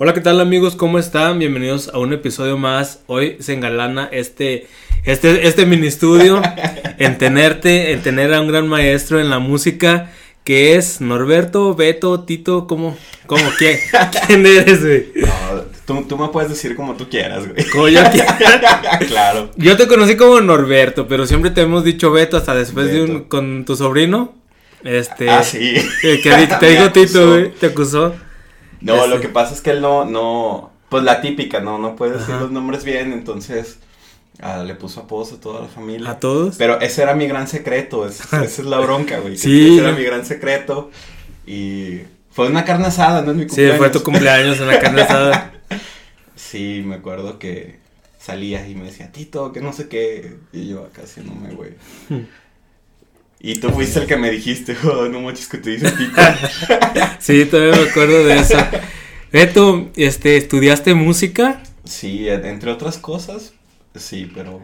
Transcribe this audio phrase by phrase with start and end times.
[0.00, 0.76] Hola, ¿qué tal amigos?
[0.76, 1.40] ¿Cómo están?
[1.40, 3.00] Bienvenidos a un episodio más.
[3.08, 4.68] Hoy se engalana este,
[5.02, 6.40] este, este mini estudio
[6.98, 10.12] en tenerte, en tener a un gran maestro en la música
[10.44, 12.96] que es Norberto, Beto, Tito, ¿cómo?
[13.26, 13.42] ¿Cómo?
[13.58, 13.76] ¿Quién,
[14.28, 15.06] ¿quién eres, güey?
[15.16, 17.68] No, tú, tú me puedes decir como tú quieras, güey.
[17.68, 18.38] Como yo quiera.
[19.08, 19.50] claro.
[19.56, 23.24] Yo te conocí como Norberto, pero siempre te hemos dicho Beto hasta después de un,
[23.24, 24.32] con tu sobrino.
[24.84, 25.28] Este.
[25.28, 25.74] Ah, sí.
[26.04, 26.30] eh, que
[26.60, 26.92] te dijo acusó.
[26.92, 27.50] Tito, güey.
[27.50, 28.27] Te acusó.
[28.80, 29.08] No, Este.
[29.08, 32.34] lo que pasa es que él no, no, pues la típica, no, no puede decir
[32.36, 33.78] los nombres bien, entonces
[34.40, 36.10] ah, le puso apodos a toda la familia.
[36.10, 36.56] A todos.
[36.56, 39.36] Pero ese era mi gran secreto, es- esa es la bronca, güey.
[39.36, 39.74] Sí.
[39.74, 40.90] Ese era mi gran secreto
[41.46, 42.00] y
[42.30, 43.76] fue una carne asada, no es mi Sí, cumpleaños.
[43.78, 45.52] fue tu cumpleaños en la carne asada.
[46.36, 47.78] Sí, me acuerdo que
[48.18, 51.72] salía y me decía, Tito, que no sé qué, y yo acá haciéndome, güey.
[53.40, 56.20] Y tú fuiste el que me dijiste, oh, no manches que te dice Tito.
[57.20, 58.58] Sí, todavía me acuerdo de eso.
[59.32, 61.62] Beto, este, ¿estudiaste música?
[61.84, 63.52] Sí, en- entre otras cosas,
[63.94, 64.60] sí, pero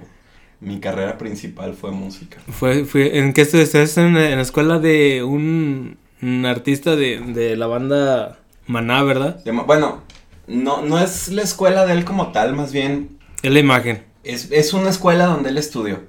[0.61, 2.39] mi carrera principal fue música.
[2.51, 3.83] Fue, fue, ¿En qué estudiaste?
[3.83, 9.41] ¿Estás en, en la escuela de un, un artista de, de la banda Maná, verdad?
[9.67, 10.03] Bueno,
[10.47, 14.03] no, no es la escuela de él como tal, más bien Es la imagen.
[14.25, 16.03] es, es una escuela donde él estudió.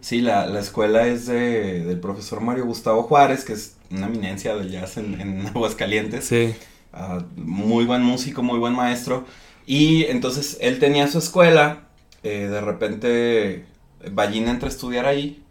[0.00, 4.54] Sí, la, la escuela es de, del profesor Mario Gustavo Juárez, que es una eminencia
[4.56, 6.26] del jazz en, en Aguascalientes.
[6.28, 6.54] Sí.
[6.92, 9.26] Ah, muy buen músico, muy buen maestro.
[9.66, 11.88] Y entonces él tenía su escuela,
[12.22, 13.66] eh, de repente
[14.12, 15.42] Ballín entra a estudiar ahí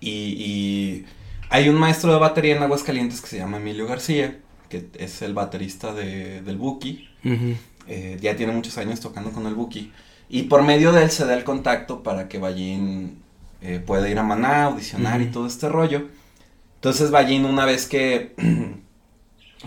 [0.00, 1.06] y, y
[1.50, 5.34] hay un maestro de batería en Aguascalientes que se llama Emilio García, que es el
[5.34, 7.08] baterista de, del Buki.
[7.86, 9.92] Eh, ya tiene muchos años tocando con el Buki.
[10.28, 13.21] Y por medio de él se da el contacto para que Ballín
[13.62, 16.08] eh, pueda ir a Maná, audicionar y todo este rollo.
[16.76, 18.34] Entonces Ballín una vez que...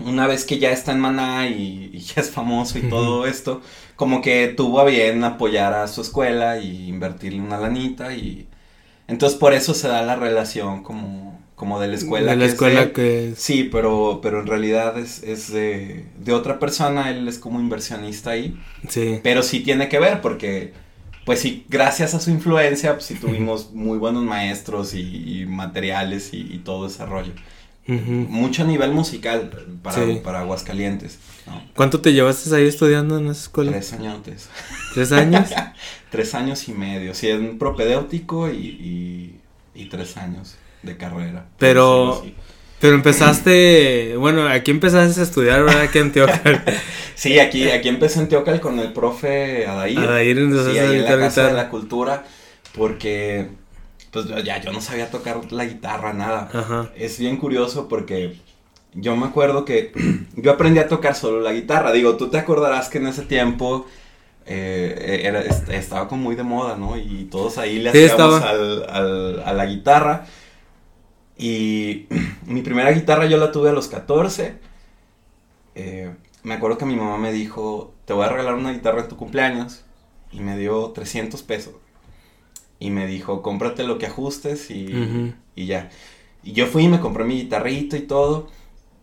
[0.04, 3.62] Una vez que ya está en Maná y, y ya es famoso y todo esto,
[3.96, 8.46] como que tuvo a bien apoyar a su escuela y invertirle una lanita y...
[9.08, 12.32] Entonces por eso se da la relación como, como de la escuela.
[12.32, 12.92] De la que es escuela él.
[12.92, 13.38] que es.
[13.38, 18.30] Sí, pero, pero en realidad es, es de, de otra persona, él es como inversionista
[18.32, 18.58] ahí,
[18.88, 19.20] Sí.
[19.22, 20.74] pero sí tiene que ver porque,
[21.26, 26.32] pues sí, gracias a su influencia, pues sí tuvimos muy buenos maestros y, y materiales
[26.32, 27.32] y, y todo ese rollo.
[27.88, 29.50] Mucho a nivel musical
[29.82, 30.20] para, Sí.
[30.24, 31.62] para Aguascalientes, ¿no?
[31.76, 33.70] ¿Cuánto te llevaste ahí estudiando en esa escuela?
[33.72, 34.48] Tres añotes.
[34.94, 35.50] ¿Tres años?
[36.10, 39.38] Tres años y medio, sí, en propedéutico y,
[39.74, 41.46] y, tres años de carrera.
[41.58, 42.24] Pero-.
[42.80, 45.82] Pero empezaste, bueno, aquí empezaste a estudiar, ¿verdad?
[45.82, 46.64] Aquí en Antioquia.
[47.16, 49.98] Sí, aquí, aquí empecé en Teocal con el profe Adair.
[50.00, 52.24] Adair, entonces, sí, ahí en la Casa de la Cultura,
[52.74, 53.48] porque
[54.10, 56.50] pues ya yo no sabía tocar la guitarra, nada.
[56.52, 56.90] Ajá.
[56.94, 58.36] Es bien curioso porque
[58.92, 59.92] yo me acuerdo que
[60.36, 61.90] yo aprendí a tocar solo la guitarra.
[61.92, 63.86] Digo, tú te acordarás que en ese tiempo
[64.44, 66.98] eh, era, est- estaba como muy de moda, ¿no?
[66.98, 70.26] Y todos ahí le Sí, hacíamos al, al- a la guitarra.
[71.38, 72.06] Y
[72.46, 74.54] mi primera guitarra yo la tuve a los 14.
[75.74, 76.10] Eh,
[76.42, 79.16] me acuerdo que mi mamá me dijo, te voy a regalar una guitarra en tu
[79.16, 79.84] cumpleaños.
[80.32, 81.74] Y me dio 300 pesos.
[82.78, 85.32] Y me dijo, cómprate lo que ajustes y, Ujú.
[85.54, 85.90] y ya.
[86.42, 88.48] Y yo fui y me compré mi guitarrito y todo.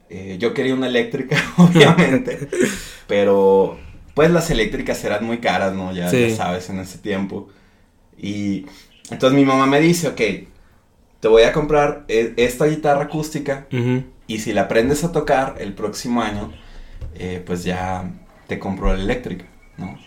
[0.10, 2.48] Eh, yo quería una eléctrica, obviamente.
[3.08, 3.78] pero
[4.14, 5.92] pues las eléctricas eran muy caras, ¿no?
[5.92, 6.30] Ya, Sí.
[6.30, 7.50] ya sabes, en ese tiempo.
[8.18, 8.68] Y
[9.10, 10.22] entonces mi mamá me dice, ok,
[11.24, 13.66] te voy a comprar e- esta guitarra acústica.
[14.28, 16.52] Y si la aprendes a tocar el próximo año,
[17.16, 18.12] eh, pues ya
[18.48, 19.46] te compro la eléctrica,
[19.78, 19.98] ¿no?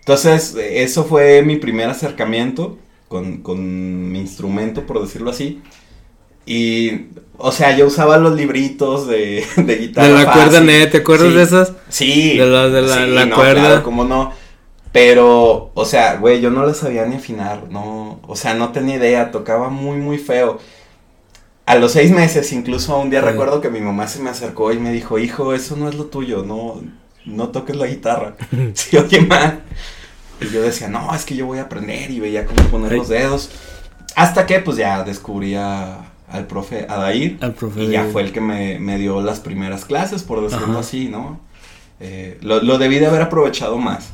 [0.00, 5.62] Entonces, eso fue mi primer acercamiento con, con mi instrumento, por decirlo así.
[6.46, 7.06] Y,
[7.38, 10.08] o sea, yo usaba los libritos de, de guitarra.
[10.08, 10.66] De la cuerda fácil.
[10.66, 11.34] net, ¿te acuerdas Sí.
[11.36, 11.72] de esas?
[11.88, 12.38] Sí.
[12.38, 13.60] De la- de la- sí, la no, cuerda.
[13.60, 14.32] claro, cómo no.
[14.96, 18.96] Pero, o sea, güey, yo no la sabía ni afinar, no, o sea, no tenía
[18.96, 20.58] idea, tocaba muy, muy feo.
[21.66, 23.26] A los seis meses, incluso un día Sí.
[23.26, 26.06] recuerdo que mi mamá se me acercó y me dijo, hijo, eso no es lo
[26.06, 26.80] tuyo, no,
[27.26, 28.36] no toques la guitarra,
[28.72, 29.64] se oye mal.
[30.40, 32.98] Y yo decía, no, es que yo voy a aprender y veía cómo poner Ay.
[32.98, 33.50] los dedos.
[34.14, 37.36] Hasta que, pues, ya descubrí a- al profe Adair.
[37.42, 37.82] Al profe.
[37.82, 40.78] Y ya fue el que me, me dio las primeras clases, por decirlo Ajá.
[40.80, 41.38] así, ¿no?
[42.00, 44.08] Eh, lo, lo debí de haber aprovechado más.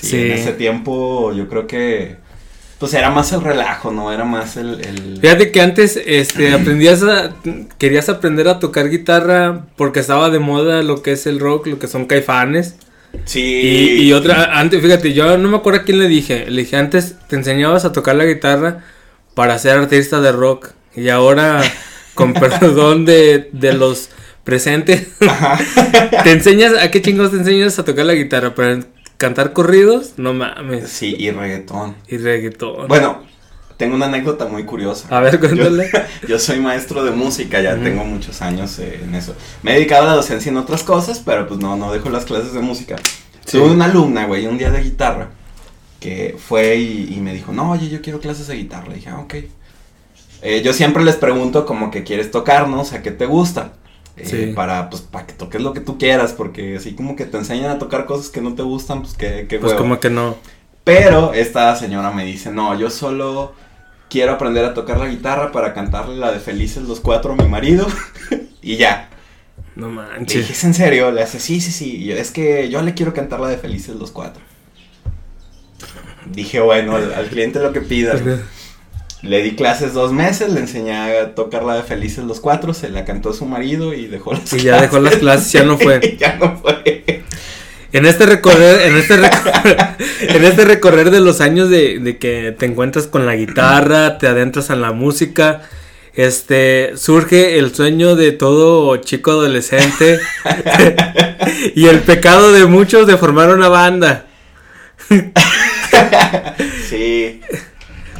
[0.00, 0.16] Sí, Sí.
[0.16, 2.16] En ese tiempo yo creo que,
[2.78, 4.12] pues era más el relajo, ¿no?
[4.12, 4.80] Era más el...
[4.84, 7.34] el- Fíjate que antes, este, aprendías a,
[7.78, 11.78] querías aprender a tocar guitarra porque estaba de moda lo que es el rock, lo
[11.78, 12.76] que son caifanes.
[13.24, 13.40] Sí.
[13.40, 16.50] Y, y otra, antes, fíjate, yo no me acuerdo a quién le dije.
[16.50, 18.84] Le dije, antes te enseñabas a tocar la guitarra
[19.34, 20.70] para ser artista de rock.
[20.94, 21.62] Y ahora,
[22.14, 24.10] con perdón de, de los
[24.44, 25.08] presente.
[26.24, 28.54] ¿Te enseñas, a qué chingos te enseñas a tocar la guitarra?
[28.54, 28.80] ¿Para
[29.16, 30.14] cantar corridos?
[30.16, 30.88] No mames.
[30.88, 31.96] Sí, y reggaetón.
[32.08, 32.88] Y reggaetón.
[32.88, 33.22] Bueno,
[33.76, 35.08] tengo una anécdota muy curiosa.
[35.10, 35.90] A ver, cuéntale.
[35.92, 39.34] Yo, yo soy maestro de música, ya tengo muchos años eh, en eso.
[39.62, 42.24] Me he dedicado a la docencia en otras cosas, pero pues no, no dejo las
[42.24, 42.96] clases de música.
[43.50, 45.28] Tuve una alumna, güey, un día de guitarra,
[46.00, 48.88] que fue y, y, me dijo, no, oye, yo quiero clases de guitarra.
[48.88, 49.34] Le dije, ah, ok.
[50.42, 52.80] Eh, yo siempre les pregunto como que quieres tocar, ¿no?
[52.80, 53.72] O sea, ¿qué te gusta?
[54.16, 54.52] Eh.
[54.54, 57.70] Para, pues, para que toques lo que tú quieras, porque así como que te enseñan
[57.70, 59.76] a tocar cosas que no te gustan, pues, que Pues huevo.
[59.76, 60.36] como que no.
[60.84, 63.54] Pero esta señora me dice, no, yo solo
[64.08, 67.48] quiero aprender a tocar la guitarra para cantarle la de Felices los Cuatro a mi
[67.48, 67.86] marido
[68.62, 69.10] y ya.
[69.74, 70.34] No manches.
[70.34, 71.10] Le dije, ¿es en serio?
[71.10, 72.04] Le hace, sí, sí, sí.
[72.04, 74.42] Yo, es que yo le quiero cantar la de Felices los Cuatro.
[76.26, 78.14] Dije, bueno, al, al cliente lo que pida.
[79.22, 82.90] Le di clases dos meses, le enseñé a tocar la de Felices los Cuatro, se
[82.90, 84.62] la cantó a su marido y dejó las y clases.
[84.62, 86.16] Y ya dejó las clases, ya no fue.
[86.20, 87.24] ya no fue.
[87.92, 92.54] En este recorrer, en este recorrer, en este recorrer de los años de, de, que
[92.56, 95.62] te encuentras con la guitarra, te adentras en la música,
[96.16, 100.18] este, surge el sueño de todo chico adolescente
[101.74, 104.26] y el pecado de muchos de formar una banda.
[106.88, 107.40] sí.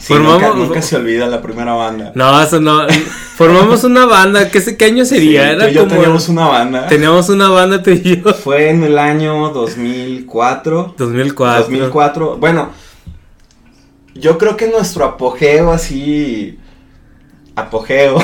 [0.06, 2.12] Sí, Formamos, nunca, nunca, se olvida la primera banda.
[2.14, 2.86] No, eso no.
[3.34, 4.48] Formamos una banda.
[4.48, 5.42] ¿Qué, qué año sería?
[5.42, 6.86] Sí, Era tú y yo como, teníamos una banda.
[6.86, 8.32] Teníamos una banda tú y yo.
[8.32, 10.94] Fue en el año 2004.
[10.96, 11.60] 2004.
[11.60, 12.36] 2004.
[12.36, 12.70] Bueno,
[14.14, 16.56] yo creo que nuestro apogeo así.
[17.56, 18.20] Apogeo.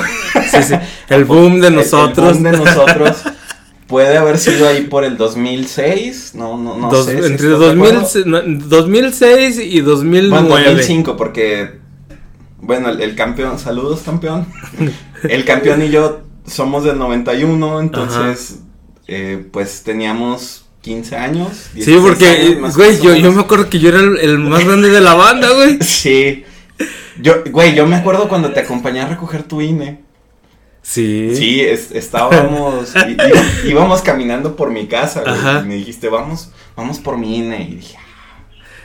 [0.53, 0.75] Sí, sí.
[1.09, 2.37] El boom de nosotros.
[2.37, 3.23] El boom de nosotros.
[3.87, 7.21] Puede haber sido ahí por el 2006, no, no, no Dos, sé.
[7.21, 7.95] Si entre 2000,
[8.27, 10.49] no, 2006 y 2009.
[10.49, 11.81] Bueno, 2005, porque,
[12.59, 14.47] bueno, el, el, campeón, saludos campeón.
[15.29, 18.61] el campeón y yo somos del 91, entonces,
[19.09, 21.71] eh, pues teníamos 15 años.
[21.75, 25.01] Sí, porque, güey, yo, yo me acuerdo que yo era el, el más grande de
[25.01, 25.79] la banda, güey.
[25.81, 26.45] sí.
[27.21, 30.01] Yo, güey, yo me acuerdo cuando te acompañé a recoger tu INE.
[30.83, 31.35] Sí.
[31.37, 32.95] Sí, es, estábamos,
[33.65, 37.63] í, íbamos caminando por mi casa, güey, y me dijiste, vamos, vamos por mi INE,
[37.63, 38.03] y dije, ah.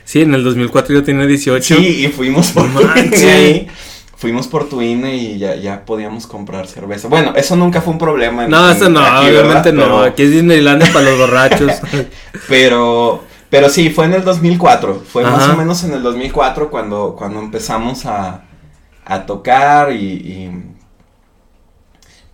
[0.04, 1.76] Sí, en el 2004 yo tenía 18.
[1.76, 3.68] Sí, y fuimos por tu INE
[4.18, 7.06] fuimos por tu INE y ya, ya podíamos comprar cerveza.
[7.06, 8.44] Bueno, eso nunca fue un problema.
[8.44, 9.72] En, no, eso no, aquí, obviamente ¿verdad?
[9.72, 11.72] no, Pero, aquí es Disneylandia para los borrachos.
[12.48, 15.36] pero, pero sí, fue en el 2004, fue Ajá.
[15.36, 18.42] más o menos en el 2004 cuando, cuando empezamos a,
[19.04, 20.62] a tocar y, y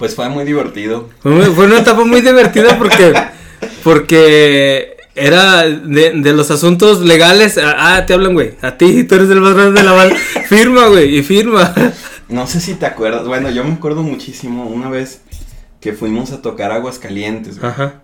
[0.04, 1.08] pues fue muy divertido.
[1.20, 3.14] Fue, una etapa muy divertida porque,
[3.82, 7.56] porque era de, de los asuntos legales.
[7.56, 8.52] Ah, ah, te hablan, güey.
[8.60, 10.14] A ti, tú eres el más grande de la banda.
[10.46, 11.72] Firma, güey, y firma.
[12.28, 15.22] No sé si te acuerdas, bueno, yo me acuerdo muchísimo una vez
[15.80, 18.02] que fuimos a tocar Aguascalientes, güey, Ajá.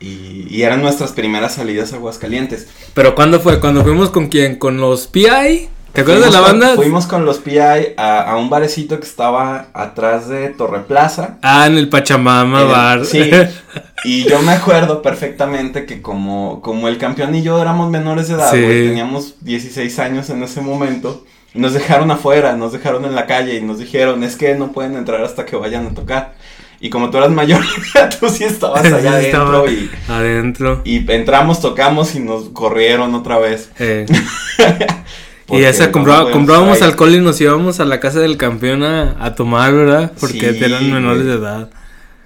[0.00, 2.66] y, y eran nuestras primeras salidas a Aguascalientes.
[2.94, 3.60] Pero ¿cuándo fue?
[3.60, 4.56] ¿Cuando fuimos con quién?
[4.56, 5.68] ¿Con los PI?
[5.96, 6.74] ¿Te acuerdas de la con- banda?
[6.76, 7.58] fuimos con los PI
[7.96, 11.38] a, a un barecito que estaba atrás de Torre Plaza.
[11.42, 13.04] Ah, en el Pachamama Bar.
[13.04, 13.28] sí.
[14.04, 18.34] Y yo me acuerdo perfectamente que como, como el campeón y yo éramos menores de
[18.34, 18.60] edad, Sí.
[18.60, 23.62] teníamos 16 años en ese momento, nos dejaron afuera, nos dejaron en la calle y
[23.62, 26.34] nos dijeron, es que no pueden entrar hasta que vayan a tocar.
[26.78, 27.62] Y como tú eras mayor,
[28.20, 30.82] tú sí estabas allá adentro Estaba y, Adentro.
[30.84, 33.70] y entramos, tocamos y nos corrieron otra vez.
[33.80, 34.06] Eh.
[35.48, 38.82] Y esa no compraba- podíamos comprábamos alcohol y nos íbamos a la casa del campeón
[38.82, 40.12] a, a tomar, ¿verdad?
[40.18, 41.70] Porque Sí, eran menores de edad.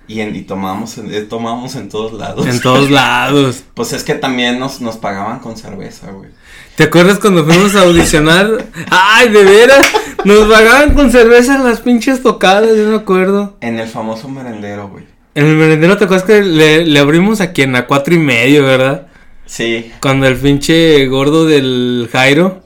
[0.09, 2.47] Y, en, y tomábamos, en, eh, tomábamos en todos lados.
[2.47, 3.63] En todos lados.
[3.75, 6.31] Pues es que también nos, nos pagaban con cerveza, güey.
[6.77, 8.65] ¿Te acuerdas cuando fuimos a audicionar?
[8.91, 9.87] ¡Ay, de veras!
[10.25, 13.57] Nos pagaban con cerveza las pinches tocadas, yo me acuerdo.
[13.61, 15.05] En el famoso merendero, güey.
[15.35, 17.77] En el merendero, ¿te acuerdas que le, le abrimos a quien?
[17.77, 19.07] A cuatro y medio, ¿verdad?
[19.47, 22.63] Sí, Cuando el pinche gordo del Jairo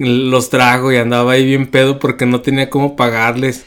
[0.00, 3.66] los trajo y andaba ahí bien pedo porque no tenía cómo pagarles.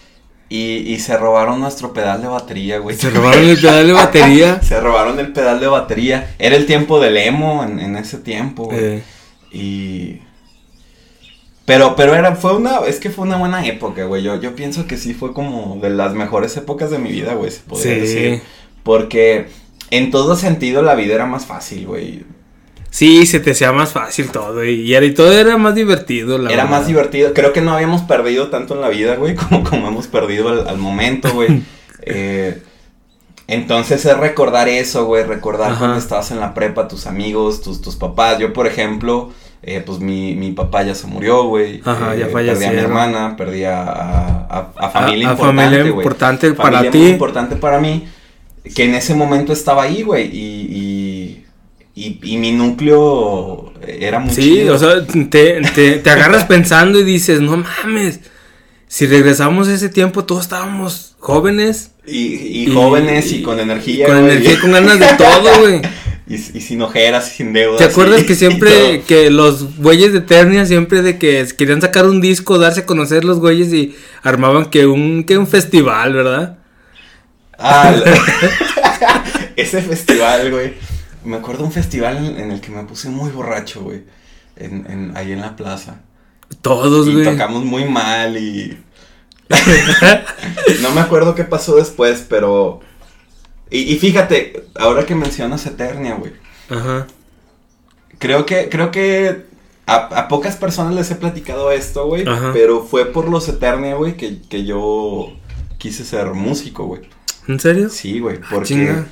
[0.50, 2.96] Y, y se robaron nuestro pedal de batería, güey.
[2.98, 4.62] Se robaron el pedal de batería.
[4.63, 6.36] Se robaron el pedal de batería.
[6.38, 8.80] Era el tiempo del emo en, en ese tiempo, güey.
[8.80, 9.04] Eh,
[9.52, 10.22] Y.
[11.66, 14.22] Pero, pero era, fue una, es que fue una buena época, güey.
[14.22, 17.52] Yo, yo pienso que sí fue como de las mejores épocas de mi vida, güey,
[17.52, 18.00] se podría Sí.
[18.02, 18.42] decir.
[18.84, 19.48] Porque
[19.90, 22.25] en todo sentido la vida era más fácil, güey.
[22.94, 26.38] Sí, se te hacía más fácil todo y, y era, y todo era más divertido.
[26.38, 26.78] La Era verdad.
[26.80, 27.34] más divertido.
[27.34, 30.68] Creo que no habíamos perdido tanto en la vida, güey, como, como hemos perdido al,
[30.68, 31.62] al momento, güey.
[32.06, 32.62] Eh,
[33.48, 35.80] entonces es recordar eso, güey, recordar Ajá.
[35.80, 38.40] cuando estabas en la prepa, tus amigos, tus, tus papás.
[38.40, 39.32] Yo, por ejemplo,
[39.62, 41.82] eh, pues mi, mi papá ya se murió, güey.
[41.86, 45.92] Ajá, Eh, ya Perdí a mi hermana, perdí a, a, familia A- importante, familia güey.
[45.94, 46.98] importante para Familia ti.
[47.00, 48.06] muy importante para mí.
[48.76, 50.93] que en ese momento estaba ahí, güey, y, y,
[51.96, 57.40] y, mi núcleo era muy Sí, o sea, te, te, te agarras pensando y dices,
[57.40, 58.20] no mames,
[58.94, 61.92] si regresamos a ese tiempo todos estábamos jóvenes.
[62.06, 64.06] Y, y jóvenes y, con energía.
[64.06, 65.82] Con energía, con ganas de todo, güey.
[66.28, 67.80] Y, y, sin ojeras y sin deudas.
[67.80, 72.22] ¿Te acuerdas que siempre, que los güeyes de Eternia, siempre de que querían sacar un
[72.22, 76.60] disco, darse a conocer los güeyes y armaban que un, que un festival, ¿verdad?
[77.58, 77.96] Ah,
[79.56, 80.74] ese festival, güey.
[81.25, 84.03] Me acuerdo un festival en, el que me puse muy borracho, güey.
[84.56, 86.01] En, en, ahí en la plaza.
[86.62, 87.22] Todos, güey.
[87.22, 88.77] Y tocamos muy mal y.
[90.82, 92.82] no me acuerdo qué pasó después, pero
[93.74, 96.32] y, fíjate, ahora que mencionas Eternia, güey.
[96.70, 97.08] Ajá.
[98.20, 99.46] Creo que, creo que
[99.88, 102.24] a, pocas personas les he platicado esto, güey.
[102.53, 105.34] Pero fue por los Eternia, güey, que, yo
[105.80, 107.01] quise ser músico, güey.
[107.48, 107.89] ¿En serio?
[107.89, 108.38] Sí, güey.
[108.44, 109.06] Ah, porque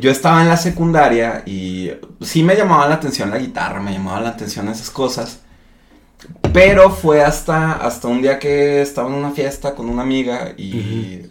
[0.00, 4.20] yo estaba en la secundaria y sí me llamaba la atención la guitarra, me llamaba
[4.20, 5.40] la atención esas cosas.
[6.52, 11.22] Pero fue hasta, hasta un día que estaba en una fiesta con una amiga y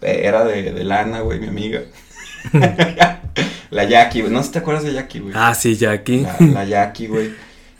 [0.00, 1.82] era de, de lana, güey, mi amiga.
[3.70, 4.32] la Jackie, güey.
[4.32, 5.34] No sé si te acuerdas de Jackie, güey.
[5.36, 6.26] Ah, sí, Jackie.
[6.40, 7.32] La, Jackie, güey.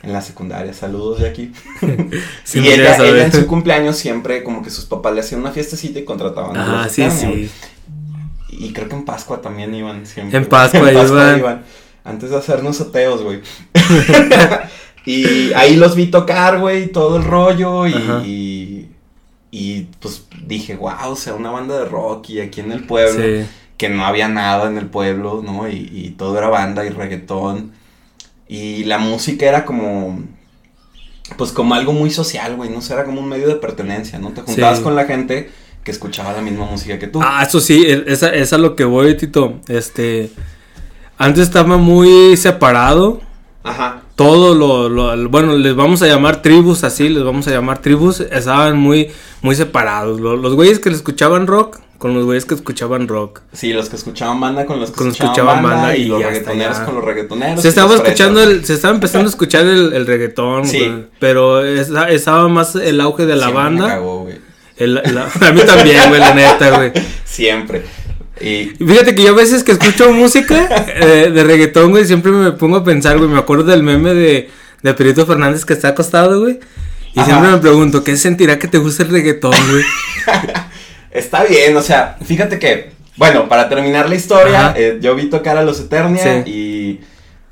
[0.03, 0.73] En la secundaria.
[0.73, 1.53] Saludos, Jackie.
[1.83, 5.99] y ella, ella, en su cumpleaños siempre, como que sus papás le hacían una fiestecita
[5.99, 7.51] y contrataban a Ah, sí, sí.
[8.53, 10.39] Y creo que en Pascua también iban siempre.
[10.39, 11.63] En Pascua, en Pascua iban.
[12.05, 13.41] Antes de hacernos ateos, güey.
[15.07, 18.89] y ahí los vi tocar, güey, todo el rollo y,
[19.51, 23.23] y, pues dije, wow, o sea, una banda de rock y aquí en el pueblo.
[23.23, 23.47] Sí
[23.83, 25.69] que no había nada en el pueblo, ¿no?
[25.69, 27.73] Y, todo era banda y reggaetón.
[28.47, 30.23] Y la música era como,
[31.37, 34.31] pues como algo muy social, güey, no sé, era como un medio de pertenencia, ¿no?
[34.31, 35.51] Te juntabas con la gente
[35.85, 37.21] que escuchaba la misma música que tú.
[37.23, 39.61] Ah, eso sí, esa es a lo que voy, Tito.
[39.69, 40.31] Este,
[41.19, 43.21] antes estaba muy separado.
[43.65, 44.03] Ajá.
[44.17, 48.21] Todo lo, lo, bueno, les vamos a llamar tribus así, les vamos a llamar tribus,
[48.21, 49.11] estaban muy,
[49.41, 50.21] muy separados.
[50.21, 53.43] Los, los güeyes que escuchaban rock con los güeyes que escuchaban rock.
[53.53, 57.05] Sí, los que escuchaban banda con los que escuchaban, banda, y, los reggaetoneros con los
[57.05, 57.63] reggaetoneros.
[57.63, 60.93] Se estaba escuchando el, se estaba empezando a escuchar el, el reggaetón, sí.
[61.21, 63.85] pero estaba más el auge de la banda.
[63.85, 64.22] Me cagó,
[64.85, 66.93] a mí también, güey, la neta, güey.
[67.25, 67.83] Siempre.
[68.41, 68.73] Y...
[68.79, 72.77] Fíjate que yo a veces que escucho música eh, de reggaetón, güey, siempre me pongo
[72.77, 74.51] a pensar, güey, me acuerdo del meme de,
[74.83, 76.59] de Perito Fernández que está acostado, güey.
[77.15, 79.85] Y siempre me pregunto, ¿qué sentirá que te guste el reggaetón, güey?
[81.11, 85.59] Está bien, o sea, fíjate que, bueno, para terminar la historia, eh, yo vi tocar
[85.59, 87.01] a los Eternia y,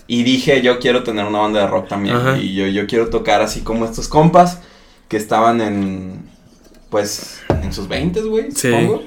[0.07, 2.17] y dije, yo quiero tener una banda de rock también.
[2.41, 4.61] Y yo, yo quiero tocar así como estos compas
[5.09, 6.30] que estaban en,
[6.91, 9.05] pues, en sus 20, güey, supongo.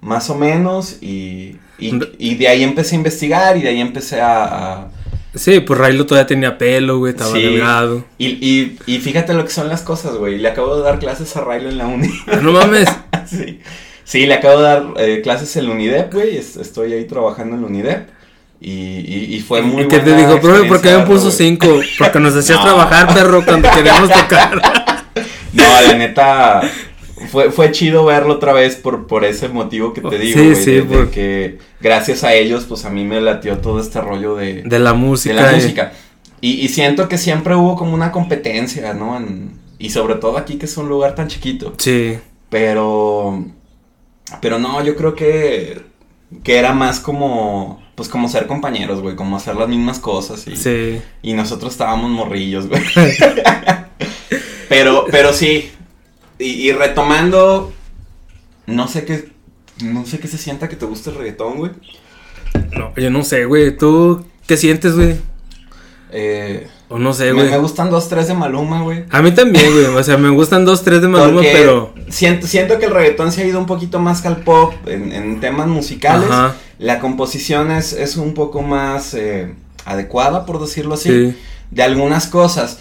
[0.00, 4.88] Más o menos, y, y, de ahí empecé a investigar y de ahí empecé a
[5.34, 8.04] Sí, pues Raylo todavía tenía pelo, güey, estaba delgado.
[8.18, 10.36] Y, y, y, fíjate lo que son las cosas, güey.
[10.36, 12.10] Le acabo de dar clases a Raylo en la uni.
[12.26, 12.88] Ah, no mames.
[13.26, 13.60] sí.
[14.04, 16.36] Sí, le acabo de dar eh, clases en la UNIDEP, güey.
[16.36, 18.08] Estoy ahí trabajando en la UNIDEP.
[18.60, 21.80] Y, y, fue muy ¿Y qué te dijo, profe, por qué me puso cinco?
[21.98, 24.54] Porque nos hacías trabajar, perro, cuando queríamos tocar.
[25.52, 26.60] no, la neta,
[27.28, 30.84] fue, fue chido verlo otra vez por, por ese motivo que te digo, sí, sí,
[30.88, 34.62] porque gracias a ellos, pues a mí me latió todo este rollo de...
[34.62, 35.34] De la música.
[35.34, 35.92] De la música.
[36.40, 39.20] Y, y siento que siempre hubo como una competencia, ¿no?
[39.78, 41.74] y sobre todo aquí que es un lugar tan chiquito.
[41.78, 42.18] Sí.
[42.48, 43.44] Pero...
[44.40, 45.82] Pero no, yo creo que...
[46.42, 47.82] Que era más como...
[47.94, 50.56] Pues como ser compañeros, güey, como hacer las mismas cosas y...
[50.56, 51.02] Sí.
[51.22, 52.82] Y nosotros estábamos morrillos, güey.
[54.68, 55.70] pero, pero sí,
[56.42, 57.72] y, retomando,
[58.66, 59.30] no sé qué,
[59.82, 61.72] no sé qué se sienta que te guste el reggaetón, güey.
[62.76, 63.76] No, yo no sé, güey.
[63.76, 65.16] ¿Tú qué sientes, güey?
[66.10, 67.50] Eh, o no sé, güey.
[67.50, 69.04] Me, gustan dos, tres de Maluma, güey.
[69.10, 69.86] A mí también, güey.
[69.86, 71.94] O sea, me gustan dos, tres de Maluma, pero.
[72.08, 75.66] Siento, siento que el reggaetón se ha ido un poquito más al pop en, temas
[75.66, 76.28] musicales.
[76.78, 81.34] La composición es, es un poco más eh, adecuada, por decirlo así.
[81.70, 82.78] De algunas cosas.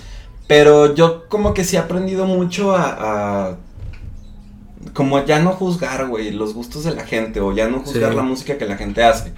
[0.51, 3.55] Pero yo como que sí he aprendido mucho a,
[4.91, 8.22] como ya no juzgar, güey, los gustos de la gente o ya no juzgar la
[8.22, 9.31] música que la gente hace.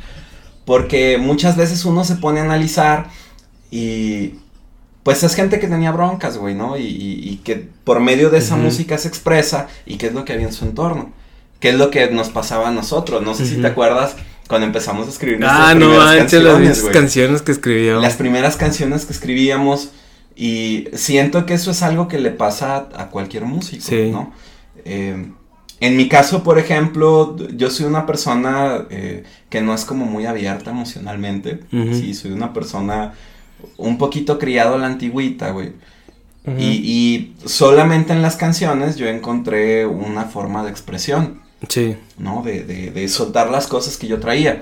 [0.66, 3.12] Porque muchas veces uno se pone a analizar
[3.70, 4.38] y
[5.04, 6.80] pues es gente que tenía broncas, güey, ¿no?
[6.80, 10.48] Y, que por medio de esa música se expresa y qué es lo que había
[10.48, 11.14] en su entorno.
[11.60, 13.22] ¿Qué es lo que nos pasaba a nosotros?
[13.22, 14.16] No sé si te acuerdas
[14.48, 18.02] cuando empezamos a escribir nuestras ah, no, canciones, las canciones que escribíamos.
[18.02, 19.92] Las primeras canciones que escribíamos
[20.36, 24.34] y siento que eso es algo que le pasa a, cualquier músico, ¿no?
[24.86, 25.32] Eh,
[25.80, 30.26] en mi caso, por ejemplo, yo soy una persona eh, que no es como muy
[30.26, 31.60] abierta emocionalmente.
[31.72, 33.14] Sí, soy una persona
[33.78, 35.74] un poquito criado a la antigüita, güey.
[36.58, 41.96] Y, y solamente en las canciones yo encontré una forma de expresión, Sí.
[42.18, 42.44] ¿no?
[42.44, 44.62] De, de, de soltar las cosas que yo traía.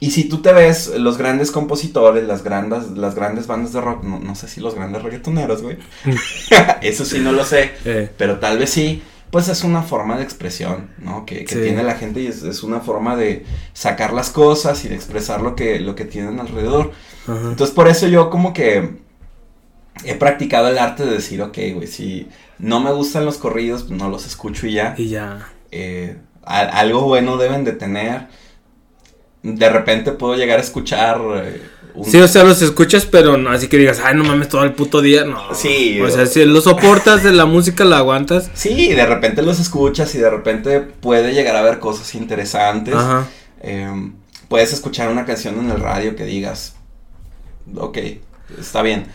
[0.00, 4.02] Y si tú te ves, los grandes compositores, las grandes, las grandes bandas de rock,
[4.04, 5.78] no, no sé si los grandes reggaetoneros, güey.
[6.82, 9.02] Eso sí no lo sé, Eh, pero tal vez sí.
[9.30, 11.26] Pues es una forma de expresión, ¿no?
[11.26, 11.60] Que, que Sí.
[11.62, 15.40] tiene la gente y es, es una forma de sacar las cosas y de expresar
[15.42, 16.92] lo que, lo que tienen alrededor.
[17.26, 17.48] ajá.
[17.48, 18.90] Entonces por eso yo como que
[20.04, 23.98] he practicado el arte de decir, ok, güey, si no me gustan los corridos, pues
[23.98, 24.94] no los escucho y ya.
[24.98, 25.48] Y ya.
[25.72, 28.28] Eh, a- algo bueno deben de tener.
[29.44, 31.62] De repente puedo llegar a escuchar eh,
[31.94, 32.04] un...
[32.04, 34.72] Sí, o sea, los escuchas, pero no así que digas, ay, no mames, todo el
[34.72, 35.24] puto día.
[35.24, 35.54] No.
[35.54, 38.50] Sí, O sea, si lo soportas de la música, la aguantas.
[38.54, 42.94] Sí, de repente los escuchas y de repente puede llegar a ver cosas interesantes.
[42.94, 43.26] Ajá.
[43.60, 44.10] Eh,
[44.48, 46.74] puedes escuchar una canción en el radio que digas,
[47.76, 47.98] ok,
[48.58, 49.06] está bien.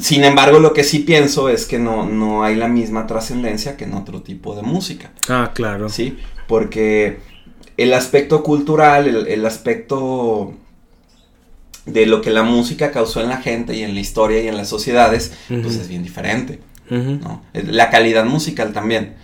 [0.00, 3.84] Sin embargo, lo que sí pienso es que no, no hay la misma trascendencia que
[3.84, 5.88] en otro tipo de música, Ah, claro.
[5.88, 6.16] ¿sí?
[6.46, 7.18] Porque
[7.76, 10.54] el aspecto cultural, el, el aspecto
[11.84, 14.56] de lo que la música causó en la gente y en la historia y en
[14.56, 15.80] las sociedades, pues Ujú.
[15.82, 16.58] es bien diferente.
[16.90, 17.42] ¿no?
[17.52, 19.14] La calidad musical también.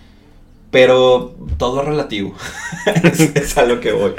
[0.71, 2.35] Pero todo es relativo.
[3.03, 4.13] es, es a lo que voy.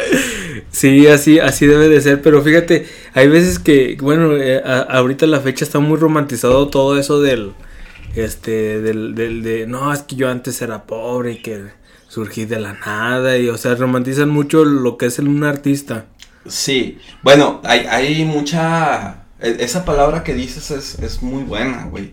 [0.71, 5.26] Sí, así, así debe de ser, pero fíjate, hay veces que, bueno, eh, a- ahorita
[5.26, 7.53] la fecha está muy romantizado todo eso del,
[8.14, 11.61] este, del, del, de, no, es que yo antes era pobre y que
[12.14, 16.06] surgí de la nada, y, o sea, romantizan mucho lo que es el, un artista.
[16.47, 19.25] Sí, bueno, hay, hay mucha...
[19.40, 22.12] e- Esa palabra que dices es, es muy buena, güey.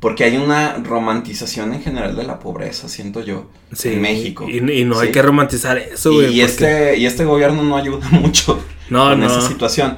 [0.00, 4.46] Porque hay una romantización en general de la pobreza, siento yo, Sí, en México.
[4.48, 6.26] Y, y no hay que romantizar eso, güey.
[6.26, 9.26] y porque- este, y este gobierno no ayuda mucho No, no.
[9.26, 9.96] esa situación.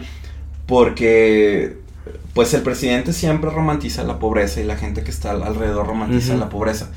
[0.66, 1.76] Porque,
[2.32, 6.34] pues el presidente siempre romantiza la pobreza y la gente que está al- alrededor romantiza
[6.36, 6.90] la pobreza.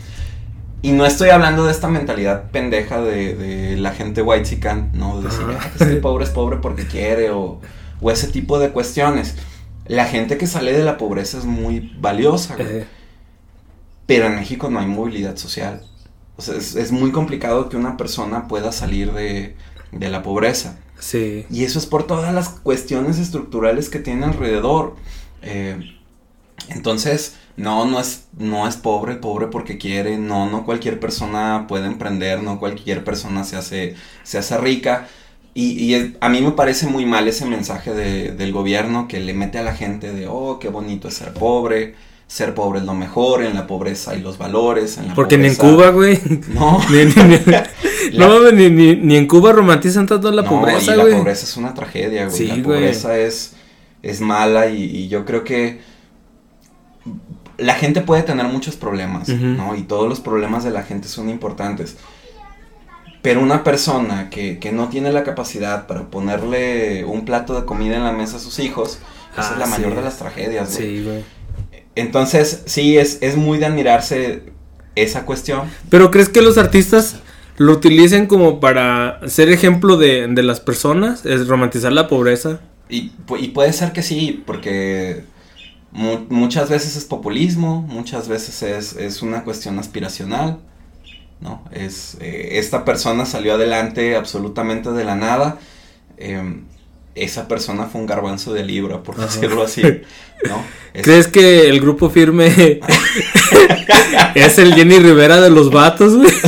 [0.84, 4.60] Y no estoy hablando de esta mentalidad pendeja de, de la gente white
[4.94, 5.22] ¿no?
[5.22, 5.46] De decir.
[5.60, 7.62] "Ah, es que el pobre es pobre porque quiere o,
[8.02, 9.36] o ese tipo de cuestiones.
[9.88, 12.80] La gente que sale de la pobreza es muy valiosa, güey.
[12.80, 12.88] Eh,
[14.06, 15.82] Pero en México no hay movilidad social.
[16.36, 19.56] O sea, es, es muy complicado que una persona pueda salir de,
[19.92, 20.80] de la pobreza.
[21.00, 21.46] sí.
[21.50, 24.96] Y eso es por todas las cuestiones estructurales que tiene alrededor.
[25.42, 25.78] Eh,
[26.70, 31.86] entonces, no, no es, no es pobre, pobre porque quiere, no, no cualquier persona puede
[31.88, 35.08] emprender, no cualquier persona se hace, se hace rica.
[35.56, 39.20] Y, y es- a mí me parece muy mal ese mensaje de- del gobierno que
[39.20, 41.94] le mete a la gente de, oh, qué bonito es ser pobre,
[42.26, 45.48] ser pobre es lo mejor, en la pobreza hay los valores, en la Porque ni
[45.50, 46.20] en Cuba, güey.
[46.56, 50.98] No, ni, ni- no ni, ni, ni en Cuba romantizan tanto la No, pobreza, y
[50.98, 51.16] la güey.
[51.18, 52.36] pobreza es una tragedia, güey.
[52.36, 52.64] Sí, la güey.
[52.64, 53.54] pobreza es,
[54.02, 55.82] es mala y, y yo creo que
[57.64, 59.30] la gente puede tener muchos problemas.
[59.30, 59.76] ¿no?
[59.76, 61.96] Y todos los problemas de la gente son importantes.
[63.22, 67.96] Pero una persona que, que no tiene la capacidad para ponerle un plato de comida
[67.96, 69.00] en la mesa a sus hijos,
[69.38, 69.96] esa Ah, es la mayor sí.
[69.96, 70.98] de las tragedias, güey.
[70.98, 71.24] Sí, güey.
[71.96, 74.44] Entonces, sí, es, es muy de admirarse
[74.96, 75.70] esa cuestión.
[75.90, 77.18] Pero ¿crees que los artistas
[77.58, 81.26] lo utilicen como para ser ejemplo de, de las personas?
[81.26, 82.60] Es romantizar la pobreza.
[82.90, 85.24] Y, y puede ser que sí, porque
[85.94, 90.58] mu- muchas veces es populismo, muchas veces es, es una cuestión aspiracional,
[91.40, 91.64] ¿no?
[91.72, 95.58] Es, eh, esta persona salió adelante absolutamente de la nada,
[96.18, 96.64] em,
[97.16, 99.26] esa persona fue un garbanzo de libra, por Ajá.
[99.26, 99.82] decirlo así,
[100.50, 100.64] ¿no?
[100.94, 102.48] Es- ¿Crees que el grupo firme
[104.36, 106.32] es el Jenny Rivera de los vatos, güey?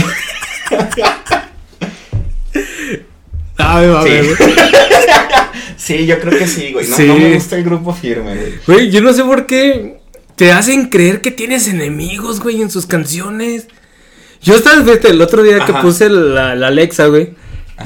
[3.57, 4.09] Ay, va a Sí.
[5.77, 6.87] Sí, yo creo que sí, güey.
[6.87, 7.05] No, Sí.
[7.07, 8.53] no me gusta el grupo firme, güey.
[8.67, 9.99] Güey, yo no sé por qué
[10.35, 13.67] te hacen creer que tienes enemigos, güey, en sus canciones.
[14.41, 17.33] Yo estaba, fíjate, el otro día que puse la, la Alexa, güey.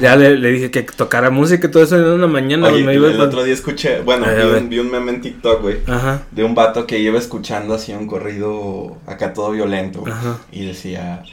[0.00, 2.92] Ya le, le dije que tocara música y todo eso en una mañana, Oye, me
[2.92, 5.20] el, iba el pa- otro día escuché, bueno, Ay, vi un, vi un meme en
[5.20, 5.78] TikTok, güey.
[5.88, 6.22] Ajá.
[6.30, 10.00] de un vato que iba escuchando así un corrido acá todo violento.
[10.02, 10.12] güey.
[10.12, 10.38] Ajá.
[10.52, 11.24] Y decía,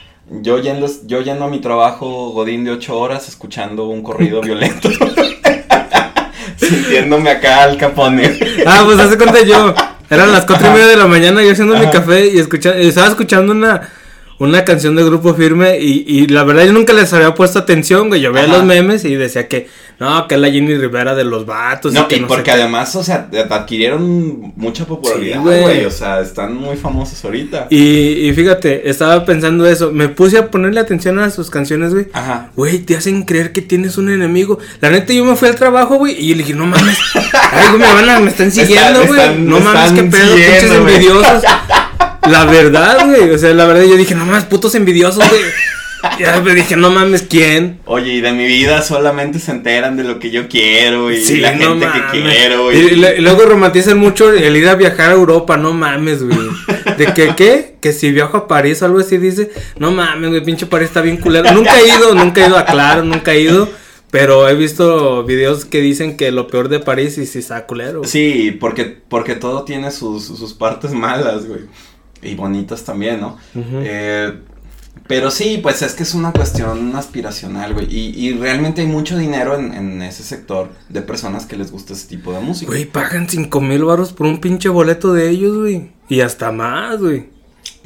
[0.42, 4.90] yo yendo, yo yendo a mi trabajo godín de ocho horas escuchando un corrido violento.
[6.68, 8.40] Sintiéndome acá al capone.
[8.66, 9.74] Ah, pues hace cuenta yo.
[10.10, 13.08] Eran las cuatro y media de la mañana yo haciendo mi café y escucha, estaba
[13.08, 13.90] escuchando una,
[14.40, 18.08] una canción de grupo firme y, y la verdad yo nunca les había puesto atención,
[18.10, 18.22] güey.
[18.22, 18.58] Yo veía Ajá.
[18.58, 19.68] los memes y decía que
[20.00, 21.92] no, que es la Jenny Rivera de los vatos.
[21.92, 22.52] No, y que y no porque qué.
[22.52, 25.62] además, o sea, adquirieron mucha popularidad, Sí, güey.
[25.62, 25.86] güey.
[25.86, 27.66] O sea, están muy famosos ahorita.
[27.72, 27.80] Y,
[28.28, 29.92] y fíjate, estaba pensando eso.
[29.92, 32.08] Me puse a ponerle atención a sus canciones, güey.
[32.14, 32.52] Ajá.
[32.56, 34.60] Güey, te hacen creer que tienes un enemigo.
[34.82, 36.98] La neta, yo me fui al trabajo, güey, y le dije, no mames.
[37.16, 39.20] Ay, güey, me van a, me están siguiendo, están- güey.
[39.20, 41.44] están- No me mames, qué pedo, pinches envidiosos.
[42.30, 43.30] La verdad, güey.
[43.32, 45.42] O sea, la verdad, yo dije, no mames, putos envidiosos, güey.
[46.20, 47.80] Ya me dije, no mames, ¿quién?
[47.86, 51.38] Oye, y de mi vida solamente se enteran de lo que yo quiero y Sí,
[51.38, 52.04] la no gente mames.
[52.12, 52.72] que quiero.
[52.72, 56.22] Y, y le- y luego romantizan mucho el ir a viajar a Europa, no mames,
[56.24, 56.38] güey.
[56.98, 57.76] ¿De que qué?
[57.82, 61.02] Que si viajo a París o algo así dice, no mames, güey, pinche París está
[61.02, 61.52] bien culero.
[61.52, 63.68] Nunca he ido, nunca he ido a Claro, nunca he ido.
[64.12, 68.00] Pero he visto videos que dicen que lo peor de París y si está culero.
[68.00, 68.10] güey.
[68.10, 71.62] Sí, porque, porque todo tiene sus, sus partes malas, güey.
[72.22, 73.38] Y bonitas también, ¿no?
[73.56, 74.34] Eh,
[75.08, 77.88] pero sí, pues es que es una cuestión aspiracional, güey.
[77.90, 81.94] Y, y realmente hay mucho dinero en, en ese sector de personas que les gusta
[81.94, 82.72] ese tipo de música.
[82.72, 85.92] Güey, pagan cinco mil baros por un pinche boleto de ellos, güey.
[86.10, 87.30] Y hasta más, güey.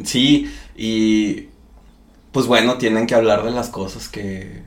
[0.03, 1.47] Sí, y
[2.31, 4.63] pues bueno, tienen que hablar de las cosas que,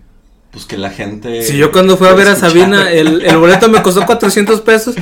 [0.50, 1.42] pues que la gente...
[1.42, 4.94] Si yo cuando fui a ver a Sabina, el, el boleto me costó 400 pesos.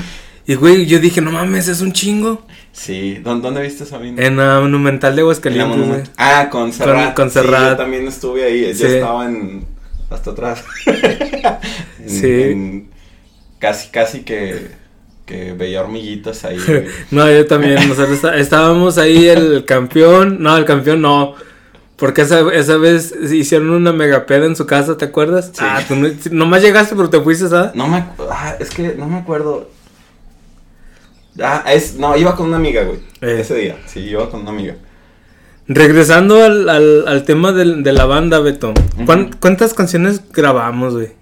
[0.46, 2.42] Y, güey, yo dije, no mames, es un chingo.
[2.72, 4.22] Sí, ¿Dó- ¿dónde viste a Sabina?
[4.22, 5.88] En la Monumental de Aguascalientes, güey.
[5.90, 7.14] Monument- Ah, con Serrat.
[7.14, 8.84] con Sí, yo también estuve ahí, ella Sí.
[8.94, 9.64] estaba en...
[10.10, 10.64] hasta atrás.
[12.00, 12.26] En- Sí.
[12.26, 12.90] en-
[13.58, 14.68] casi, casi que,
[15.26, 16.58] que veía hormiguitas ahí.
[16.66, 16.86] güey.
[17.12, 21.34] No, yo también, nosotros está- estábamos ahí el campeón, no, el campeón no,
[21.96, 25.50] porque esa, esa vez hicieron una megapeda en su casa, ¿te acuerdas?
[25.52, 25.60] Sí.
[25.60, 27.74] Ah, tú no, nomás llegaste pero te fuiste, ¿sabes?
[27.76, 29.70] No me ah, es que no me acuerdo.
[31.40, 32.98] Ah, es, no, iba con una amiga, güey.
[33.20, 33.38] Eh.
[33.40, 34.74] Ese día, sí, iba con una amiga.
[35.68, 38.74] Regresando al, al, al tema del- de la banda, Beto,
[39.06, 39.38] ¿cuán- Ujú.
[39.40, 41.12] ¿cuántas canciones grabamos, güey?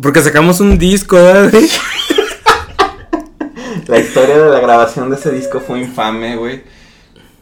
[0.00, 1.68] Porque sacamos un disco, ¿verdad, güey?
[3.88, 6.62] La historia de la grabación de ese disco fue infame, güey.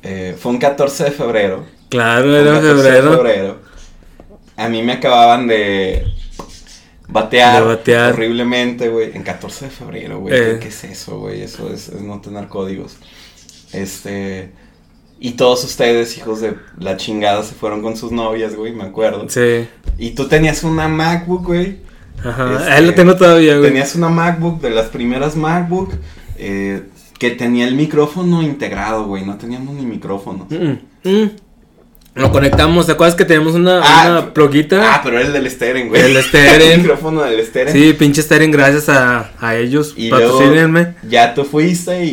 [0.03, 1.67] Eh, fue un 14 de febrero.
[1.89, 3.13] Claro, era 14 de febrero.
[3.17, 3.59] febrero.
[4.57, 6.07] A mí me acababan de
[7.09, 7.63] batear,
[8.13, 9.15] horriblemente, güey.
[9.15, 10.35] En 14 de febrero, güey.
[10.35, 10.59] Eh.
[10.61, 11.43] ¿Qué, es eso, güey?
[11.43, 12.97] Eso es, es no tener códigos.
[13.73, 14.51] Este.
[15.19, 19.27] Y todos ustedes, hijos de la chingada, se fueron con sus novias, güey, me acuerdo.
[19.29, 19.67] Sí,
[19.97, 21.79] Y tú tenías una MacBook, güey.
[22.23, 23.71] ajá, Este, ahí lo tengo todavía, güey.
[23.71, 25.95] Tenías una MacBook de las primeras MacBook
[26.37, 26.83] eh,
[27.19, 29.25] que tenía el micrófono integrado, güey.
[29.25, 30.47] No teníamos ni micrófono.
[30.51, 31.31] Mm, mm.
[32.17, 34.95] Lo conectamos, ¿te acuerdas que teníamos una, Ah, una pluguita?
[34.95, 36.01] Ah, pero era el del Steren, güey.
[36.01, 36.73] El Steren.
[36.73, 37.73] el micrófono del Steren.
[37.73, 39.93] Sí, pinche Steren, gracias a, a ellos.
[39.97, 40.95] Y luego Patrocínenme.
[41.09, 42.09] ya tú fuiste y,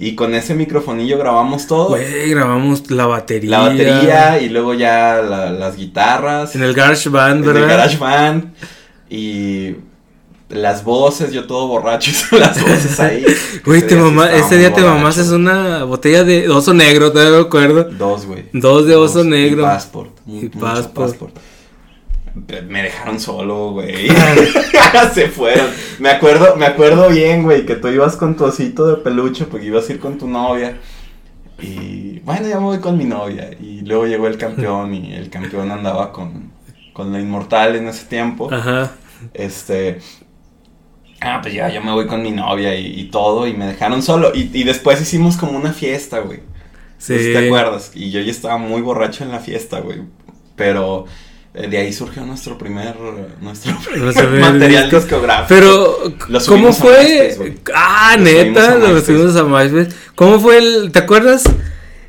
[0.00, 1.90] y, y con ese microfonillo grabamos todo.
[1.90, 3.50] Güey, grabamos la batería.
[3.50, 6.56] La batería y luego ya la- las guitarras.
[6.56, 7.68] En el Garage Band, en el ¿verdad?
[7.68, 8.52] GarageBand.
[9.08, 9.76] Y
[10.48, 13.24] las voces, yo todo borracho hice las voces ahí.
[13.64, 17.44] Güey, te mamá, ese día te mamás es una botella de oso negro, todavía me
[17.44, 17.84] acuerdo.
[17.84, 18.44] Dos, güey.
[18.52, 19.62] Dos de oso negro.
[19.62, 20.10] Y passport.
[20.26, 21.36] Y passport.
[22.68, 24.08] Me dejaron solo, güey.
[25.14, 25.66] Se fueron.
[25.98, 29.66] Me acuerdo, me acuerdo bien, güey, que tú ibas con tu osito de peluche porque
[29.66, 30.78] ibas a ir con tu novia.
[31.60, 33.50] Y bueno, ya me voy con mi novia.
[33.60, 36.52] Y luego llegó el campeón y el campeón andaba con,
[36.92, 38.52] con la inmortal en ese tiempo.
[38.52, 38.92] Ajá.
[39.34, 40.00] Este.
[41.20, 44.02] Ah, pues ya, yo me voy con mi novia y, y todo, y me dejaron
[44.02, 44.32] solo.
[44.34, 46.40] Y, y después hicimos como una fiesta, güey.
[46.98, 47.14] Sí.
[47.14, 47.92] ¿Te acuerdas?
[47.94, 50.02] Y yo ya estaba muy borracho en la fiesta, güey.
[50.56, 51.06] Pero
[51.54, 52.94] eh, de ahí surgió nuestro primer,
[53.40, 55.00] nuestro primer material disco.
[55.00, 55.46] discográfico.
[55.48, 57.34] Pero, ¿cómo fue?
[57.38, 59.96] MySpace, ah, Lo neta, lo subimos a MySpace.
[60.14, 61.44] ¿Cómo fue el, te acuerdas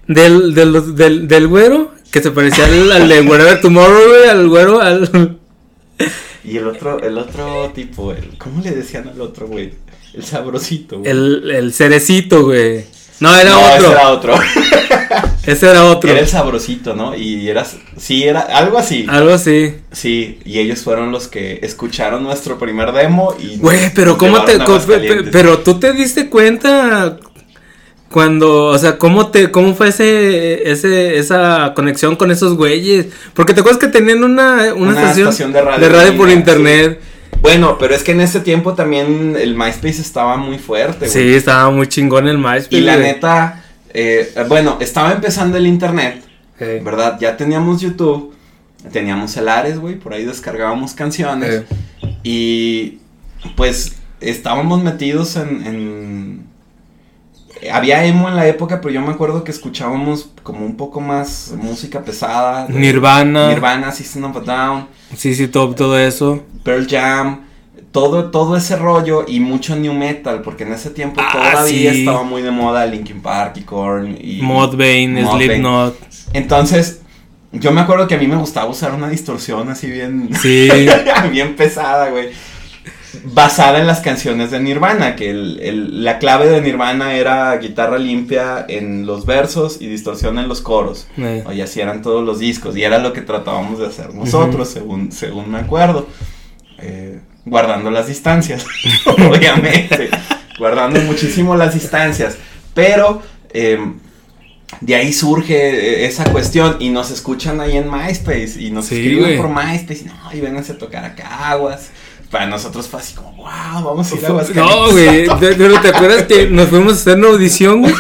[0.08, 1.94] del, del, del, del güero?
[2.12, 5.40] Que se parecía al, al de Tomorrow, güey, al güero, al...
[6.44, 9.74] Y el otro, el otro tipo, el, ¿cómo le decían al otro, güey?
[10.14, 11.12] El sabrosito, güey.
[11.12, 12.86] El, el cerecito, güey.
[13.20, 13.76] No, era no, otro.
[13.76, 14.34] ese era otro.
[15.46, 16.12] Ese era otro.
[16.12, 17.16] Era el sabrosito, ¿no?
[17.16, 19.06] Y eras, sí, era algo así.
[19.10, 19.78] Algo así.
[19.92, 23.58] Sí, y ellos fueron los que escucharon nuestro primer demo y...
[23.58, 24.60] Güey, pero ¿cómo te...
[25.32, 27.18] pero tú te diste cuenta
[28.12, 28.66] cuando...
[28.66, 29.52] O sea, ¿cómo te...
[29.52, 30.70] ¿Cómo fue ese...
[30.72, 33.08] ese esa conexión con esos güeyes?
[33.34, 34.74] Porque te acuerdas que tenían una...
[34.74, 35.88] Una, estación, de radio.
[35.88, 37.00] de radio por internet.
[37.02, 37.06] sí.
[37.42, 41.36] Bueno, pero es que en ese tiempo también el MySpace estaba muy fuerte, Sí, güey.
[41.36, 42.68] estaba muy chingón el MySpace.
[42.76, 43.08] y la güey.
[43.08, 46.22] neta, eh, bueno, estaba empezando el internet,
[46.58, 46.66] Sí.
[46.84, 47.18] ¿verdad?
[47.22, 48.34] Ya teníamos YouTube,
[48.92, 51.64] teníamos el Ares, güey, por ahí descargábamos canciones.
[52.24, 52.98] Y
[53.56, 56.44] pues estábamos metidos en, en,
[57.72, 61.54] había emo en la época, pero yo me acuerdo que escuchábamos como un poco más
[61.58, 62.68] música pesada.
[62.70, 63.50] Nirvana.
[63.50, 66.44] Nirvana, System of a Down, Sí, sí, todo, todo eso.
[66.64, 67.42] Pearl Jam,
[67.92, 72.00] todo, todo ese rollo y mucho new metal, porque en ese tiempo Ah, todavía sí.
[72.02, 75.26] estaba muy de moda Linkin Park y Korn y Modbane.
[75.26, 75.98] Slipknot.
[76.34, 77.02] Entonces,
[77.52, 80.70] yo me acuerdo que a mí me gustaba usar una distorsión así bien, Sí.
[81.32, 82.30] bien pesada, güey.
[83.26, 87.98] Basada en las canciones de Nirvana, que el- el- la clave de Nirvana era guitarra
[87.98, 91.08] limpia en los versos y distorsión en los coros.
[91.18, 92.76] Eh, Y así eran todos los discos.
[92.78, 96.08] Y era lo que tratábamos de hacer nosotros, según, según me acuerdo.
[96.80, 98.66] Eh, guardando las distancias,
[99.06, 100.10] obviamente.
[100.58, 102.38] guardando muchísimo las distancias.
[102.74, 103.22] Pero
[103.54, 103.80] eh,
[104.82, 105.56] de ahí surge
[106.04, 106.78] eh, esa cuestión.
[106.80, 108.56] Y nos escuchan ahí en MySpace.
[108.60, 110.02] Y nos Sí, escriben por MySpace.
[110.02, 111.90] Y no, y vénganse a tocar a Caguas.
[112.32, 113.48] Para nosotros fue así como, wow,
[113.84, 114.76] vamos a ir a Aguascalientes".
[114.76, 117.94] No, güey, pero te acuerdas que nos fuimos a hacer una audición, güey,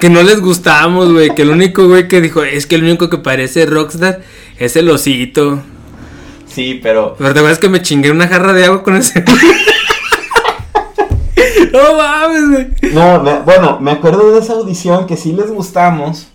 [0.00, 3.08] que no les gustábamos, güey, que el único güey que dijo, es que el único
[3.08, 4.22] que parece rockstar
[4.58, 5.62] es el osito.
[6.46, 9.24] Sí, pero Pero te acuerdas que me chingué una jarra de agua con ese.
[11.72, 12.92] no mames, güey.
[12.94, 16.28] No, me- bueno, me acuerdo de esa audición que sí les gustamos,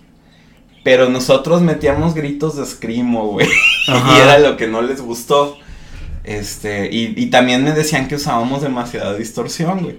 [0.83, 3.47] pero nosotros metíamos gritos de escrimo, güey.
[3.87, 5.57] Y era lo que no les gustó.
[6.23, 9.97] Este, y, y también me decían que usábamos demasiada distorsión, güey.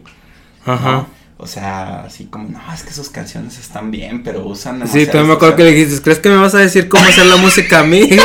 [0.64, 0.92] Ajá.
[0.92, 1.06] ¿no?
[1.36, 5.06] O sea, así como, no, es que sus canciones están bien, pero usan Sí, demasiada
[5.12, 5.88] también me acuerdo que le distorsión".
[5.88, 8.08] dijiste, ¿crees que me vas a decir cómo hacer la música a mí?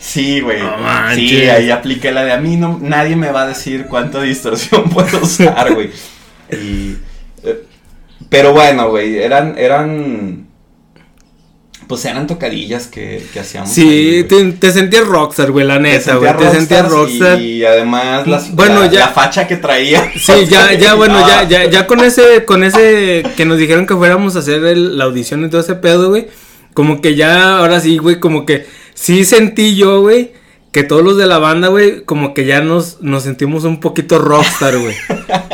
[0.00, 0.60] Sí, güey.
[0.60, 4.20] No sí, ahí apliqué la de a mí, no, nadie me va a decir cuánta
[4.22, 5.90] distorsión puedo usar, güey.
[6.50, 6.96] Y,
[7.44, 7.64] eh,
[8.28, 10.48] pero bueno, güey, eran, eran,
[11.90, 13.70] pues eran tocadillas que, que hacíamos.
[13.70, 13.82] sí,
[14.18, 17.38] ahí, te, te sentías rockstar, güey, la neta, güey, te sentías rockstar.
[17.40, 20.10] Y además las, Bueno, la, ya- la facha que traía.
[20.16, 23.86] Sí, ya, ya, bueno, ya, Ah, ya, ya con ese, con ese que nos dijeron
[23.86, 26.28] que fuéramos a hacer el- la audición y todo ese pedo, güey.
[26.72, 30.32] Como que ya, ahora sí, güey, como que sí sentí yo, güey,
[30.72, 34.18] que todos los de la banda, güey, como que ya nos, nos sentimos un poquito
[34.20, 34.94] rockstar, güey.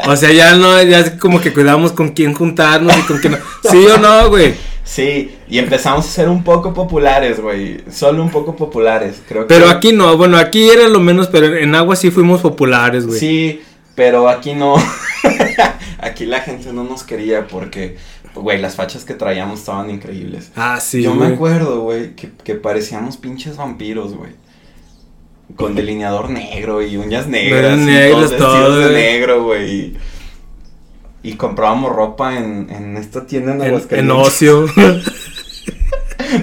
[0.08, 3.38] O sea, ya no, ya como que cuidamos con quién juntarnos y con quién no.
[3.68, 4.54] Sí o no, güey.
[4.86, 7.78] Sí, y empezamos a ser un poco populares, güey.
[7.90, 9.52] Solo un poco populares, creo que.
[9.52, 13.18] Pero aquí no, bueno, aquí era lo menos, pero en agua sí fuimos populares, güey.
[13.18, 13.62] Sí,
[13.96, 14.76] pero aquí no.
[15.98, 17.96] aquí la gente no nos quería porque,
[18.36, 20.52] güey, las fachas que traíamos estaban increíbles.
[20.54, 24.30] Ah, sí, Yo me acuerdo, güey, que, que parecíamos pinches vampiros, güey.
[25.56, 27.76] Con delineador negro y uñas negras.
[27.80, 29.94] y todos de negro, güey.
[31.22, 33.98] Y, comprábamos ropa en, en esta tienda en En, Aguascalientes.
[33.98, 34.66] en ocio.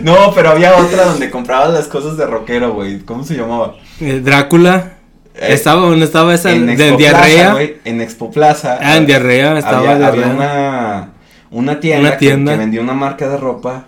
[0.04, 3.00] No, pero había otra donde comprabas las cosas de rockero, güey.
[3.00, 3.76] ¿Cómo se llamaba?
[4.00, 4.94] Eh, Drácula.
[5.36, 6.52] Eh, estaba, ¿dónde estaba esa?
[6.52, 7.22] en De Expo diarrea.
[7.36, 8.78] Plaza, güey, en Expo Plaza.
[8.82, 10.24] Ah, en diarrea, estaba había, diarrea.
[10.26, 11.10] había una,
[11.52, 12.52] una tienda, Una que- tienda.
[12.54, 13.86] Que, vendía una marca de ropa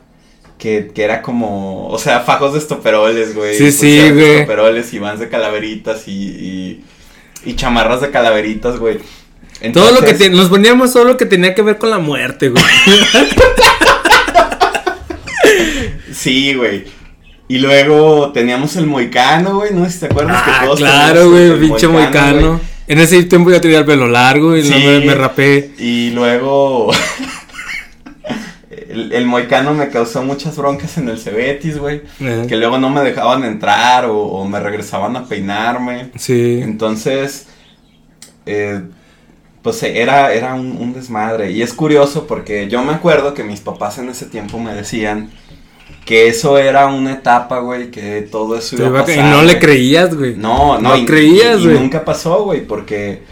[0.58, 3.56] que, que era como, o sea, fajos de estoperoles, güey.
[3.56, 4.32] Sí, sí, güey.
[4.42, 6.86] Estoperoles y vans de calaveritas y, y,
[7.46, 9.00] y chamarras de calaveritas, güey.
[9.74, 11.98] Todo lo que Entonces, te- nos poníamos todo lo que tenía que ver con la
[12.00, 12.64] muerte, güey.
[16.12, 16.86] Sí, güey.
[17.48, 21.30] Y luego teníamos el moicano, güey, no sé si te acuerdas que ah, todos claro,
[21.30, 22.60] güey, pinche moicano.
[22.88, 25.72] En ese tiempo yo tenía el pelo largo y no me, me rapé.
[25.78, 26.92] Y luego
[28.90, 32.02] el, el moicano me causó muchas broncas en el Cebetis, güey.
[32.20, 36.10] Eh, Que luego no me dejaban entrar o, o me regresaban a peinarme.
[36.16, 36.60] Sí.
[36.64, 37.48] Entonces,
[38.48, 38.82] eh,
[39.66, 41.52] pues eh, era, era un, un desmadre.
[41.52, 45.32] Y es curioso porque yo me acuerdo que mis papás en ese tiempo me decían
[46.06, 49.26] que eso era una etapa, güey, que todo eso iba a va- y pasar.
[49.26, 50.36] no le creías, güey.
[50.36, 51.80] No, no, No y- creías, y- y güey.
[51.80, 53.24] nunca pasó, güey, porque,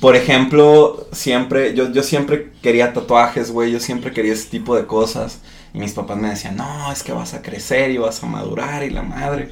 [0.00, 4.86] por ejemplo, siempre, yo, yo siempre quería tatuajes, güey, yo siempre quería ese tipo de
[4.86, 5.40] cosas.
[5.74, 8.82] Y mis papás me decían, no, es que vas a crecer y vas a madurar
[8.84, 9.50] y la madre.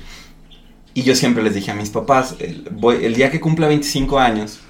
[0.94, 4.18] Y yo siempre les dije a mis papás, el, voy, el día que cumpla 25
[4.18, 4.60] años,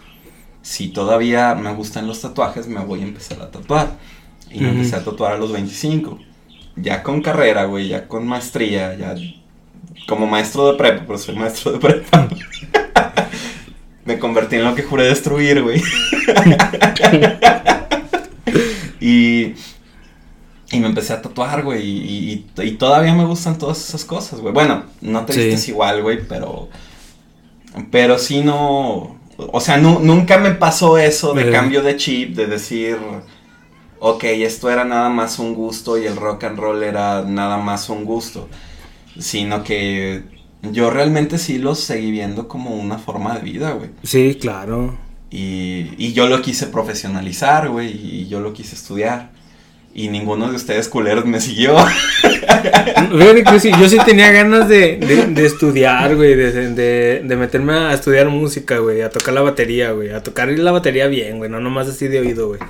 [0.63, 3.97] si todavía me gustan los tatuajes, me voy a empezar a tatuar.
[4.51, 6.19] Y me empecé a tatuar a los 25.
[6.77, 9.15] Ya con carrera, güey, ya con maestría, ya
[10.09, 12.29] como maestro de prepa, pero soy maestro de prepa.
[14.05, 15.81] me convertí en lo que juré destruir, güey.
[19.01, 19.55] y,
[20.73, 24.41] y me empecé a tatuar, güey, y, y- y todavía me gustan todas esas cosas,
[24.41, 24.53] güey.
[24.53, 25.45] Bueno, no te Sí.
[25.45, 26.69] vistes igual, güey, pero...
[27.91, 29.20] Pero sí no...
[29.53, 32.99] O sea, nu- nunca me pasó eso de cambio de chip, de decir...
[34.03, 37.91] Ok, esto era nada más un gusto y el rock and roll era nada más
[37.91, 38.49] un gusto.
[39.19, 40.23] Sino que
[40.63, 43.91] yo realmente sí los seguí viendo como una forma de vida, güey.
[44.03, 44.97] Sí, claro.
[45.31, 49.33] Y, y yo lo quise profesionalizar, güey, y yo lo quise estudiar.
[49.93, 51.77] Y ninguno de ustedes culeros me siguió.
[52.23, 57.73] Fíjate que sí, yo sí tenía ganas de, de, de estudiar, güey, de, de, meterme
[57.73, 61.51] a estudiar música, güey, a tocar la batería, güey, a tocar la batería bien, güey,
[61.51, 62.61] no nomás así de oído, güey.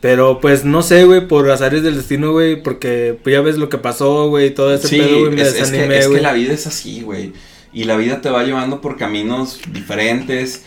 [0.00, 3.68] Pero pues no sé, güey, por azares del destino, güey, porque pues ya ves lo
[3.68, 6.54] que pasó, güey, todo ese Sí, pedo, güey, me es, es que, que la vida
[6.54, 7.32] es así, güey.
[7.72, 10.64] Y la vida te va llevando por caminos diferentes.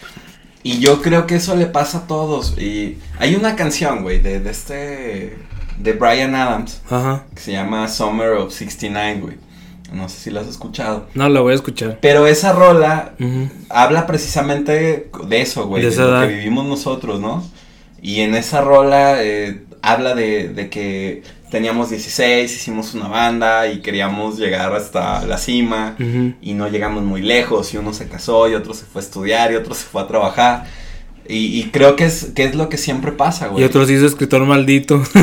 [0.62, 2.58] Y yo creo que eso le pasa a todos.
[2.58, 5.36] Y hay una canción, güey, de, de este.
[5.77, 7.23] De Brian Adams, Ajá.
[7.33, 9.36] que se llama Summer of 69, güey.
[9.91, 11.05] No sé si la has escuchado.
[11.13, 11.99] No, la voy a escuchar.
[12.01, 13.13] Pero esa rola
[13.69, 17.43] habla precisamente de eso, güey, De lo que vivimos nosotros, ¿no?
[18.01, 23.81] Y en esa rola eh, habla de, de que teníamos 16, hicimos una banda y
[23.81, 25.95] queríamos llegar hasta la cima
[26.41, 29.51] y no llegamos muy lejos y uno se casó y otro se fue a estudiar
[29.51, 30.65] y otro se fue a trabajar.
[31.27, 33.63] Y, y creo que es, que es lo que siempre pasa, güey.
[33.63, 35.01] Y otro se hizo escritor maldito.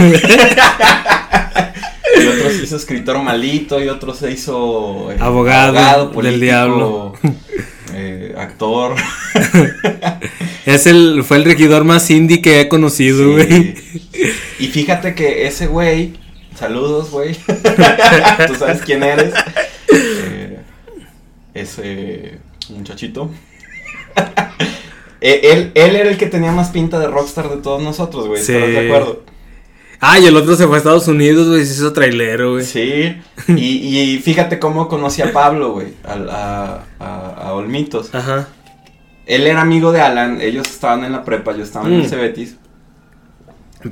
[2.23, 7.15] Y otro se hizo escritor malito y otro se hizo eh, Abogado del diablo.
[7.95, 8.97] eh, actor.
[10.67, 13.33] es el, fue el regidor más indie que he conocido, Sí.
[13.33, 13.75] güey.
[14.59, 16.15] Y fíjate que ese güey,
[16.59, 17.35] saludos, güey.
[18.47, 19.33] Tú sabes quién eres.
[19.89, 20.59] Eh,
[21.55, 23.31] ese muchachito.
[25.21, 28.43] Eh, él, él era el que tenía más pinta de rockstar de todos nosotros, güey.
[28.43, 28.55] Sí.
[28.55, 29.23] ¿Estás de acuerdo?
[30.03, 32.65] Ah, y el otro se fue a Estados Unidos, güey, se hizo trailero, güey.
[32.65, 33.17] Sí.
[33.49, 35.89] Y, y fíjate cómo conocí a Pablo, güey.
[36.05, 38.15] A, a, a Olmitos.
[38.15, 38.49] Ajá.
[39.27, 40.41] Él era amigo de Alan.
[40.41, 41.55] Ellos estaban en la prepa.
[41.55, 42.01] Yo estaba en Mm.
[42.01, 42.57] el Cebetis.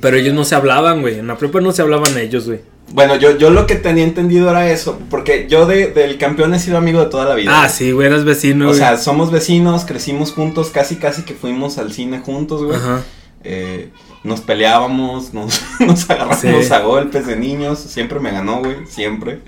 [0.01, 1.19] Pero ellos no se hablaban, güey.
[1.19, 2.59] En la prepa no se hablaban ellos, güey.
[2.91, 4.99] Bueno, yo, yo lo que tenía entendido era eso.
[5.09, 7.63] Porque yo de, del campeón he sido amigo de toda la vida.
[7.63, 8.79] Ah, sí, güey, eras vecino, O güey.
[8.79, 12.77] sea, somos vecinos, crecimos juntos, casi casi que fuimos al cine juntos, güey.
[12.77, 13.01] Ajá.
[13.43, 13.89] Eh,
[14.23, 16.73] nos peleábamos, nos, nos agarrábamos Sí.
[16.73, 19.39] a golpes de niños, siempre me ganó, güey, siempre.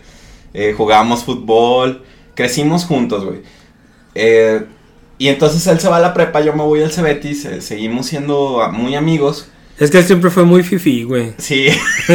[0.54, 2.04] Eh, jugábamos fútbol,
[2.36, 3.42] crecimos juntos, güey.
[4.16, 4.66] Eh,
[5.18, 8.08] y entonces él se va a la prepa, yo me voy al Cebetis, eh, seguimos
[8.08, 9.48] siendo muy amigos.
[9.82, 11.34] Es que él siempre fue muy fifi, güey.
[11.40, 11.70] Sí.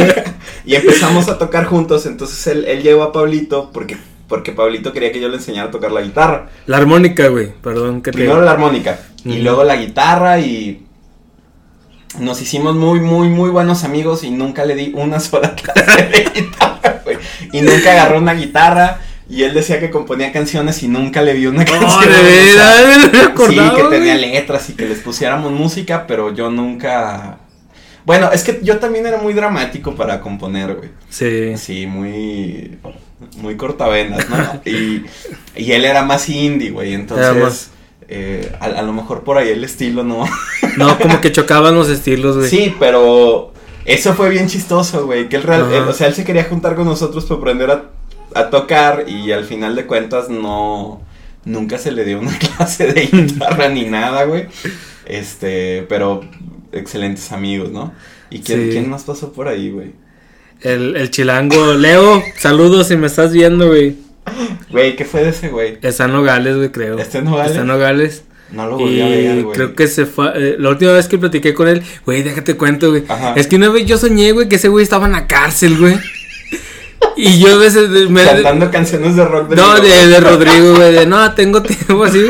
[0.65, 3.97] y empezamos a tocar juntos, entonces él, él llevó a Pablito porque,
[4.29, 6.47] porque Pablito quería que yo le enseñara a tocar la guitarra.
[6.65, 7.51] La armónica, güey.
[7.61, 8.19] Perdón que te.
[8.19, 10.85] Primero la armónica y luego la guitarra y
[12.19, 16.31] nos hicimos muy, muy, muy buenos amigos y nunca le di una sola clase de
[16.33, 17.17] guitarra, güey.
[17.51, 21.47] Y nunca agarró una guitarra y él decía que componía canciones y nunca le vi
[21.47, 21.91] una canción.
[21.91, 27.39] Oh, me Sí, que tenía letras y que les pusiéramos música, pero yo nunca...
[28.07, 30.89] Bueno, es que yo también era muy dramático para componer, güey.
[31.09, 31.57] Sí.
[31.57, 32.77] Sí, muy...
[33.41, 34.61] Muy cortavenas, ¿no?
[34.65, 35.03] Y,
[35.57, 36.93] y él era más indie, güey.
[36.93, 37.71] Entonces,
[38.07, 40.23] eh, a, a lo mejor por ahí el estilo no.
[40.77, 42.49] No, como que chocaban los estilos, güey.
[42.49, 43.51] Sí, pero
[43.83, 45.27] eso fue bien chistoso, güey.
[45.27, 47.83] Que él, real- él- o sea, él se quería juntar con nosotros para aprender a,
[48.39, 51.01] a tocar y al final de cuentas no.
[51.43, 54.47] Nunca se le dio una clase de guitarra ni nada, güey.
[55.05, 56.21] Este, pero
[56.71, 57.93] excelentes amigos, ¿no?
[58.29, 58.69] ¿Y quién, Sí.
[58.71, 59.93] quién más pasó por ahí, güey?
[60.61, 61.73] El, el chilango.
[61.75, 63.95] Leo, saludos si me estás viendo, güey.
[64.69, 65.77] Güey, ¿qué fue de ese güey?
[65.81, 66.97] Está en Nogales, güey, creo.
[66.99, 67.51] ¿Está en Nogales?
[67.51, 68.23] Está en Nogales.
[68.51, 69.55] No lo volví a ver, Y güey.
[69.55, 70.31] creo que se fue.
[70.35, 73.03] eh, la última vez que platiqué con él, güey, déjate cuento, güey.
[73.07, 73.33] Ajá.
[73.35, 75.95] Es que una vez yo soñé, güey, que ese güey estaba en la cárcel, güey.
[77.15, 78.23] Y yo a veces de- me.
[78.23, 79.95] Cantando canciones de rock no, Rodrigo.
[79.95, 82.25] de, de Rodrigo, güey, de no, tengo tiempo así.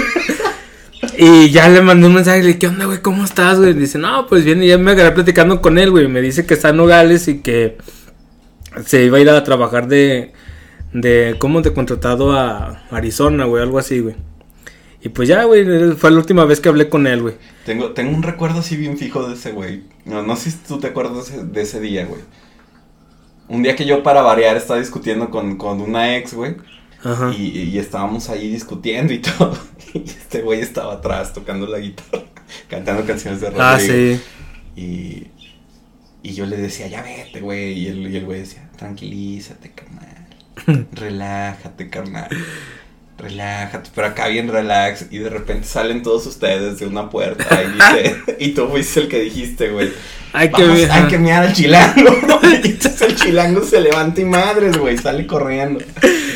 [1.19, 3.01] Y ya le mandé un mensaje, le dije, ¿qué onda, güey?
[3.01, 3.73] ¿Cómo estás, güey?
[3.73, 6.07] Dice, no, pues bien, y ya me agarré platicando con él, güey.
[6.07, 7.77] Me dice que está en Nogales y que
[8.85, 10.33] se iba a ir a trabajar de,
[10.93, 11.63] de, ¿cómo?
[11.63, 14.15] De contratado a Arizona, güey, algo así, güey.
[15.01, 17.35] Y pues ya, güey, fue la última vez que hablé con él, güey.
[17.65, 19.85] Tengo, tengo un recuerdo así bien fijo de ese güey.
[20.05, 22.21] No, no sé si tú te acuerdas de ese, día, güey.
[23.47, 26.57] Un día que yo para variar estaba discutiendo con, con una ex, güey.
[27.03, 27.33] Ajá.
[27.33, 29.57] Y, y estábamos ahí discutiendo y todo.
[29.93, 32.23] Y este güey estaba atrás tocando la guitarra,
[32.69, 33.65] cantando canciones de Rodrigo.
[33.65, 34.19] Ah, sí.
[34.75, 35.27] Y,
[36.23, 37.73] y yo le decía, ya vete, güey.
[37.73, 40.27] Y el, y el güey decía, tranquilízate, carnal.
[40.91, 42.29] Relájate, carnal.
[43.17, 45.05] Relájate, pero acá bien relax.
[45.09, 49.07] Y de repente salen todos ustedes de una puerta y dice, y tú fuiste el
[49.07, 49.91] que dijiste, güey.
[50.33, 50.91] Hay que Vamos, ver.
[50.91, 52.19] hay que mirar al chilango.
[52.63, 55.83] y entonces el chilango se levanta y madres, güey, sale corriendo.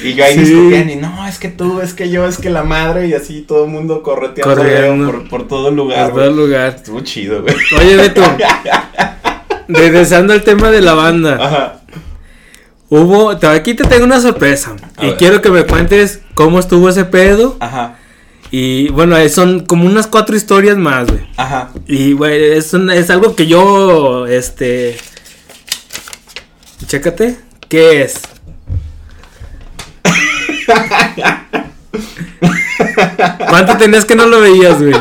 [0.03, 0.53] Y yo ahí Sí.
[0.53, 3.65] y no, es que tú, es que yo, es que la madre, y así todo
[3.65, 5.11] el mundo correteando Corriendo.
[5.11, 6.09] por, por todo lugar.
[6.11, 6.73] Por todo lugar.
[6.77, 7.53] Estuvo chido, güey.
[7.79, 8.23] Oye, Beto,
[9.67, 11.37] regresando al tema de la banda.
[11.39, 11.81] Ajá.
[12.93, 14.75] Hubo, aquí te tengo una sorpresa.
[14.97, 15.17] A y ver.
[15.17, 17.95] quiero que me cuentes cómo estuvo ese pedo Ajá.
[18.51, 21.25] Y bueno, eh, son como unas cuatro historias más, güey.
[21.37, 21.69] Ajá.
[21.87, 24.97] Y, güey, es, un- es algo que yo, este...
[26.85, 27.37] Chécate.
[27.69, 28.19] ¿Qué es?
[33.49, 34.95] ¿Cuánto tenías que no lo veías, güey?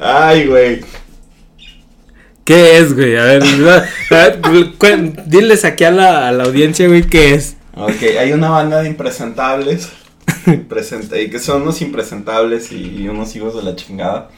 [0.00, 0.80] Ay, güey.
[2.48, 3.14] ¿Qué es, güey?
[3.18, 3.42] A ver,
[4.10, 4.40] a ver,
[5.26, 7.56] diles aquí a la, a la audiencia, güey, ¿qué es?
[7.76, 9.90] Ok, hay una banda de impresentables.
[10.66, 14.30] presenta- y que son unos impresentables y, y unos hijos de la chingada.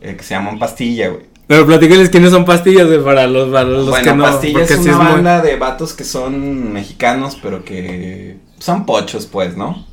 [0.00, 1.26] eh, que se llaman Pastilla, güey.
[1.46, 4.24] Pero platícales quiénes son pastillas, güey, para los, para los bueno, que no.
[4.24, 9.26] Pastilla es sí una muy- banda de vatos que son mexicanos, pero que son pochos,
[9.26, 9.86] pues, ¿no?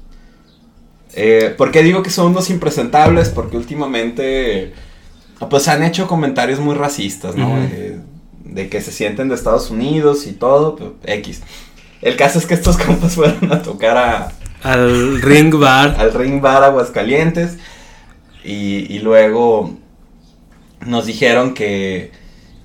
[1.13, 3.29] Eh, ¿Por qué digo que son unos impresentables?
[3.29, 4.73] Porque últimamente,
[5.49, 7.49] pues, han hecho comentarios muy racistas, ¿no?
[7.49, 7.57] Ujú.
[7.71, 7.97] Eh,
[8.45, 11.41] de que se sienten de Estados Unidos y todo, pero X.
[12.01, 14.31] El caso es que estos compas fueron a tocar a,
[14.63, 15.95] Al ring bar.
[15.99, 17.57] al Ring Bar Aguascalientes
[18.43, 19.77] y, y luego
[20.85, 22.11] nos dijeron que,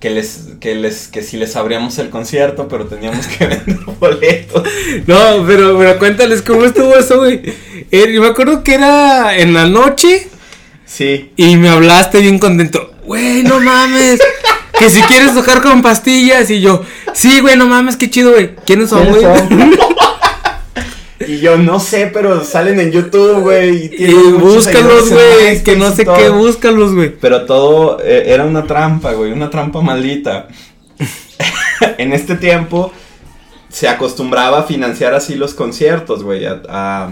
[0.00, 4.62] que les que les que si les abríamos el concierto pero teníamos que vender boletos
[5.06, 7.42] No, pero, pero cuéntales cómo estuvo eso, güey.
[7.90, 10.28] Eh, yo me acuerdo que era en la noche
[10.86, 12.92] sí y me hablaste bien contento.
[13.04, 14.20] Güey, no mames.
[14.78, 16.82] Que si quieres tocar con pastillas y yo,
[17.14, 18.54] sí, güey, no mames, qué chido, güey.
[18.66, 19.24] ¿Quiénes son, güey?
[21.28, 25.62] Y yo no sé pero salen en YouTube güey y, búscalos, güey.
[25.64, 26.16] Que no sé todo.
[26.16, 27.08] qué, búscalos, güey.
[27.18, 30.48] Pero todo eh, era una trampa, güey, una trampa maldita.
[31.98, 32.92] en este tiempo
[33.70, 37.10] se acostumbraba a financiar así los conciertos, güey, a, a-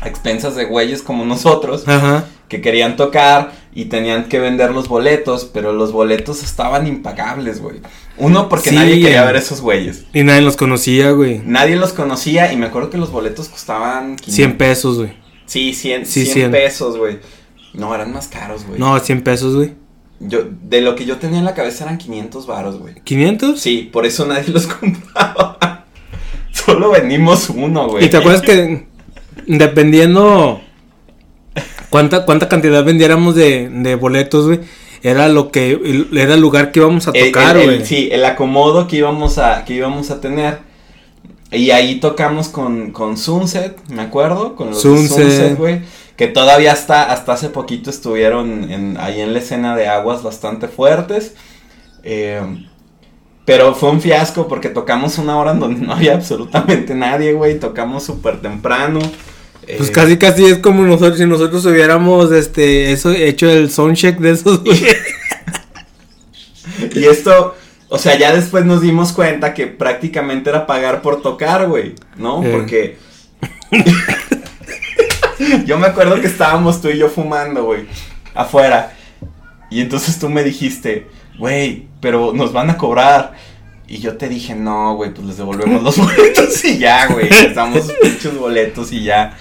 [0.00, 2.24] a expensas de güeyes como nosotros Ajá.
[2.50, 7.76] Que querían tocar y tenían que vender los boletos, pero los boletos estaban impagables, güey.
[8.18, 10.04] Uno porque Sí, nadie quería ver esos güeyes.
[10.12, 11.40] Y nadie los conocía, güey.
[11.46, 15.12] Nadie los conocía y me acuerdo que los boletos costaban 100 pesos, güey.
[15.46, 16.50] Sí, 100, Sí, 100 100.
[16.50, 17.18] pesos, güey.
[17.72, 18.78] No, eran más caros, güey.
[18.78, 19.72] No, 100 pesos, güey.
[20.18, 22.94] Yo, de lo que yo tenía en la cabeza eran 500 varos, güey.
[23.06, 23.56] ¿500?
[23.56, 25.86] Sí, por eso nadie los compraba.
[26.52, 28.04] Solo vendimos uno, güey.
[28.04, 28.86] Y te acuerdas que
[29.46, 30.60] dependiendo
[31.90, 34.60] cuánta cuánta cantidad vendiéramos de, de boletos, güey,
[35.02, 37.84] era lo que el- era el lugar que íbamos a El- tocar, el- güey.
[37.86, 40.58] sí, el acomodo que íbamos a, que íbamos a tener.
[41.52, 45.18] Y ahí tocamos con, con Sunset, me acuerdo, con los Sunset.
[45.30, 45.80] Sunset, güey.
[46.16, 50.68] Que todavía hasta, hasta hace poquito estuvieron en, ahí en la escena de aguas bastante
[50.68, 51.34] fuertes.
[52.04, 52.40] Eh,
[53.44, 57.58] pero fue un fiasco porque tocamos una hora en donde no había absolutamente nadie, güey.
[57.58, 59.00] Tocamos súper temprano.
[59.76, 64.18] Pues Eh, casi casi es como nosotros si nosotros hubiéramos este eso hecho el soundcheck
[64.18, 64.60] de esos.
[66.94, 67.54] Y esto,
[67.88, 72.42] o sea, ya después nos dimos cuenta que prácticamente era pagar por tocar, güey, ¿no?
[72.42, 72.50] Eh.
[72.50, 72.96] Porque
[75.66, 77.86] yo me acuerdo que estábamos tú y yo fumando, güey,
[78.34, 78.94] afuera.
[79.70, 81.06] Y entonces tú me dijiste,
[81.38, 83.34] güey, pero nos van a cobrar.
[83.86, 87.28] Y yo te dije, no, güey, pues les devolvemos los boletos y ya, güey.
[87.28, 89.36] Les damos muchos boletos y ya.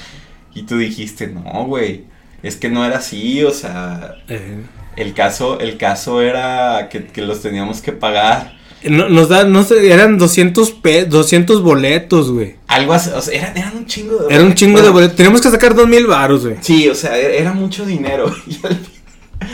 [0.59, 2.03] Y tú dijiste, no, güey,
[2.43, 4.59] es que no era así, o sea, Eh,
[4.97, 8.57] el caso, el caso era que, que los teníamos que pagar.
[8.83, 12.57] no- nos da no sé, eran 200 pe 200 boletos, güey.
[12.67, 15.15] Algo así, o sea, eran, eran un chingo de Era un chingo de boletos.
[15.15, 16.57] Teníamos que sacar 2000 varos, güey.
[16.59, 18.33] Sí, o sea, era, era mucho dinero.
[18.47, 18.99] Y al fin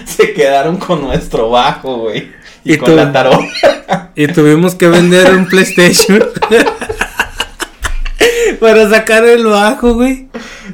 [0.05, 2.29] se quedaron con nuestro bajo, güey.
[2.63, 4.11] Y, Y con la tarola.
[4.15, 6.23] Y tuvimos que vender un PlayStation.
[8.59, 10.24] Para sacar el bajo, güey.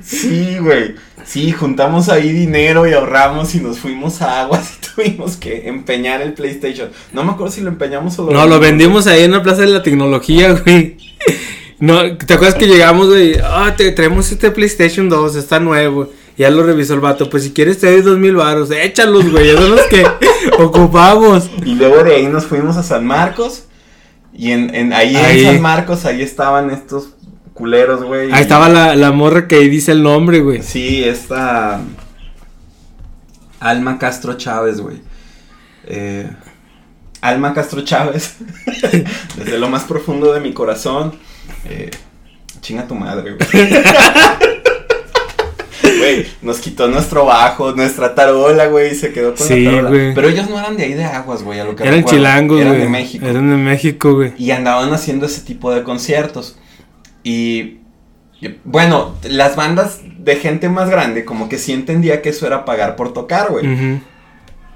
[0.03, 0.95] Sí, güey.
[1.25, 6.21] Sí, juntamos ahí dinero y ahorramos y nos fuimos a aguas y tuvimos que empeñar
[6.21, 6.89] el PlayStation.
[7.13, 9.61] No me acuerdo si lo empeñamos o lo No, lo vendimos ahí en la Plaza
[9.61, 10.97] de la Tecnología, güey.
[11.79, 13.37] No, ¿te acuerdas que llegamos, güey?
[13.43, 16.11] Ah, te traemos este PlayStation 2, está nuevo.
[16.37, 17.27] Ya lo revisó el vato.
[17.27, 18.69] Pues si quieres te doy dos mil baros.
[18.69, 19.49] Échalos, güey.
[19.49, 20.05] Esos son los que
[20.63, 21.49] ocupamos.
[21.65, 23.63] Y luego de ahí nos fuimos a San Marcos.
[24.31, 25.39] Y en, en- ahí, Ahí.
[25.39, 27.15] en San Marcos, ahí estaban estos
[27.61, 28.31] culeros, güey.
[28.31, 30.63] Ahí y- estaba la, la morra que dice el nombre, güey.
[30.63, 31.79] Sí, esta.
[33.59, 34.97] Alma Castro Chávez, güey.
[35.85, 36.27] Eh,
[37.21, 38.37] Alma Castro Chávez.
[39.37, 41.13] Desde lo más profundo de mi corazón.
[41.65, 41.91] eh,
[42.61, 43.69] chinga tu madre, güey.
[45.83, 50.11] Güey, nos quitó nuestro bajo, nuestra tarola, güey, y se quedó con Sí, la tarola.
[50.15, 52.17] Pero ellos no eran de ahí de aguas, güey, a lo que Eran recuerdo.
[52.17, 52.67] chilangos, güey.
[52.69, 53.25] Eran de México.
[53.27, 54.33] Eran de México, güey.
[54.39, 56.57] Y andaban haciendo ese tipo de conciertos.
[57.23, 57.79] Y,
[58.41, 62.65] y, bueno, las bandas de gente más grande como que sí entendía que eso era
[62.65, 63.99] pagar por tocar, güey.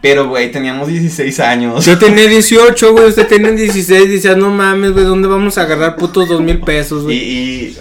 [0.01, 1.85] Pero, güey, teníamos 16 años.
[1.85, 3.07] Yo tenía 18, güey.
[3.07, 4.09] Usted tenía 16.
[4.09, 5.03] Decía, no mames, güey.
[5.05, 7.17] ¿Dónde vamos a agarrar putos dos mil pesos, Y, güey?
[7.17, 7.77] y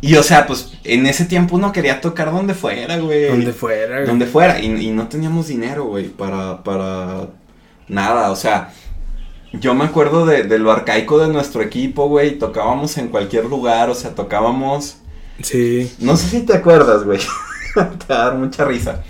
[0.00, 3.28] Y o sea, pues en ese tiempo uno quería tocar donde fuera, güey.
[3.28, 4.06] Donde fuera, güey.
[4.06, 4.58] Donde fuera.
[4.58, 7.28] Y, y no teníamos dinero, güey, para, para
[7.88, 8.30] nada.
[8.30, 8.72] O sea,
[9.52, 12.38] yo me acuerdo de, de lo arcaico de nuestro equipo, güey.
[12.38, 14.98] Tocábamos en cualquier lugar, o sea, tocábamos.
[15.42, 15.92] Sí.
[15.98, 17.20] No sé si te acuerdas, güey.
[17.74, 19.02] te va a dar mucha risa.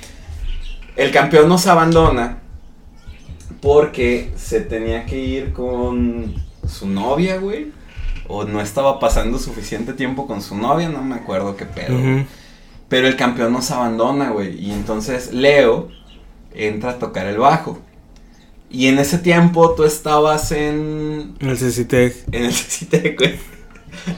[0.97, 2.39] El campeón nos abandona
[3.61, 6.35] porque se tenía que ir con
[6.67, 7.73] su novia, güey.
[8.29, 11.97] O no estaba pasando suficiente tiempo con su novia, no me acuerdo qué pedo.
[12.89, 14.59] Pero el campeón nos abandona, güey.
[14.59, 15.89] Y entonces Leo
[16.55, 17.79] entra a tocar el bajo.
[18.71, 21.35] Y en ese tiempo tú estabas en.
[21.41, 22.25] El CCTEC.
[22.33, 23.35] En el Cecitec, güey.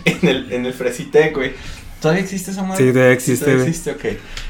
[0.04, 1.52] En el, en el Fresitec, güey.
[2.00, 2.86] ¿Todavía existe esa madre?
[2.86, 4.04] Sí, todavía existe, Todavía existe, ok.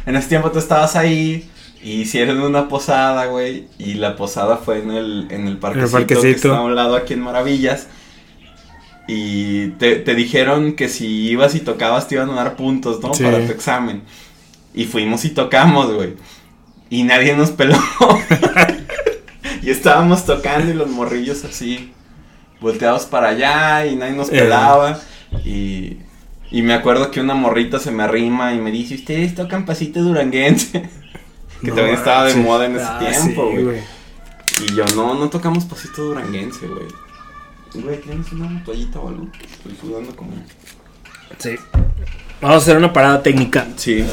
[0.07, 1.49] En ese tiempo tú estabas ahí.
[1.82, 3.68] Y hicieron una posada, güey.
[3.78, 6.49] Y la posada fue en el, en el parquecito, que parquecito.
[6.49, 7.86] está a un lado aquí en Maravillas.
[9.07, 13.14] Y te, te dijeron que si ibas y tocabas te iban a dar puntos, ¿no?
[13.14, 13.22] Sí.
[13.22, 14.03] Para tu examen.
[14.74, 16.14] Y fuimos y tocamos, güey.
[16.90, 17.78] Y nadie nos peló.
[19.68, 21.92] y estábamos tocando y los morrillos así,
[22.60, 24.38] volteados para allá y nadie nos Eh.
[24.38, 24.98] pelaba.
[25.44, 25.98] Y,
[26.50, 30.00] y me acuerdo que una morrita se me arrima y me dice, ustedes tocan pasito
[30.02, 30.88] duranguense.
[31.60, 33.80] que No también estaba de moda en ese Ah, tiempo, sí, güey.
[34.66, 36.86] y yo, no, no tocamos pasito duranguense, güey.
[37.84, 39.28] Güey, ¿tienes una toallita o algo?
[39.52, 40.30] Estoy sudando como...
[41.38, 41.56] Sí.
[42.40, 43.66] Vamos a hacer una parada técnica.
[43.76, 44.06] Sí.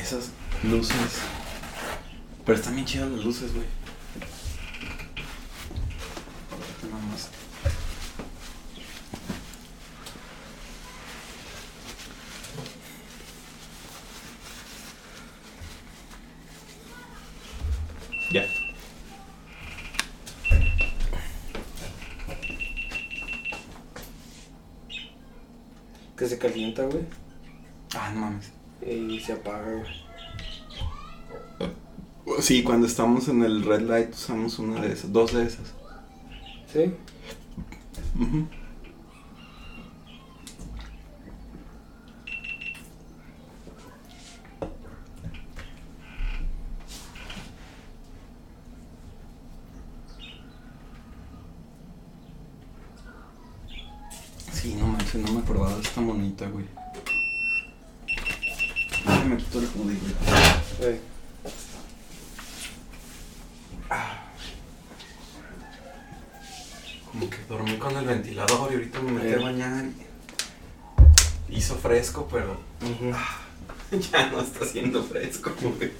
[0.00, 0.30] Esas
[0.66, 1.20] luces.
[2.44, 3.66] Pero están bien chidas las luces, güey.
[18.30, 18.44] Ya.
[26.16, 27.04] Que se calienta, güey.
[32.46, 35.74] Sí, cuando estamos en el red light usamos una de esas, dos de esas.
[54.52, 56.66] ¿Sí no manches, no me acordaba de esta monita, güey.
[59.06, 60.94] Ay, me quito el hoodie, güey.
[60.94, 61.00] Sí.
[67.12, 69.36] Como que dormí con el ventilador y ahorita me metí Eh.
[69.36, 69.84] a bañar.
[71.48, 72.58] y Hizo fresco, pero
[74.12, 75.92] ya no está haciendo fresco, güey.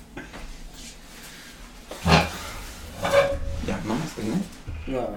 [3.66, 4.36] Ya, no más peiné.
[4.86, 5.08] No.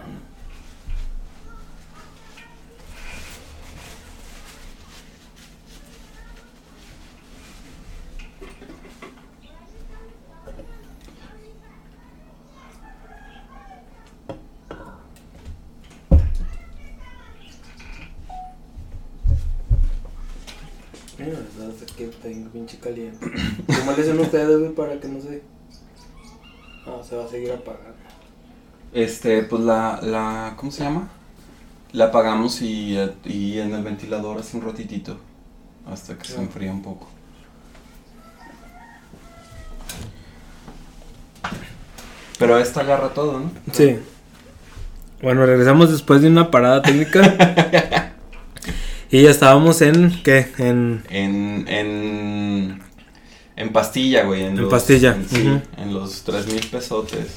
[21.17, 21.37] Mira,
[21.69, 23.25] hasta que tengo pinche caliente.
[23.67, 25.41] ¿Cómo le hacen ustedes, güey, para que no se...
[26.85, 27.97] No, se va a seguir apagando.
[28.93, 31.07] Este, pues la, la, ¿cómo se llama?
[31.91, 35.17] La apagamos y, y en el ventilador hace un ratitito.
[35.91, 37.07] Hasta que se enfría un poco.
[42.37, 43.51] Pero esta agarra todo, ¿no?
[43.73, 43.97] Sí.
[45.21, 48.13] Bueno, regresamos después de una parada técnica.
[49.11, 50.47] y ya estábamos en, ¿qué?
[50.57, 51.03] En...
[51.09, 52.88] En, en,
[53.59, 54.41] en pastilla, güey.
[54.43, 57.27] En, En los- pastilla, en- sí, en los tres mil pesotes.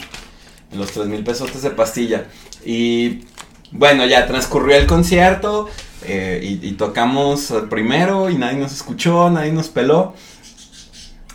[0.72, 2.24] En los tres mil pesotes de pastilla.
[2.64, 3.24] Y
[3.72, 5.68] bueno, ya transcurrió el concierto.
[6.04, 10.14] eh, y, y tocamos el primero y nadie nos escuchó, nadie nos peló.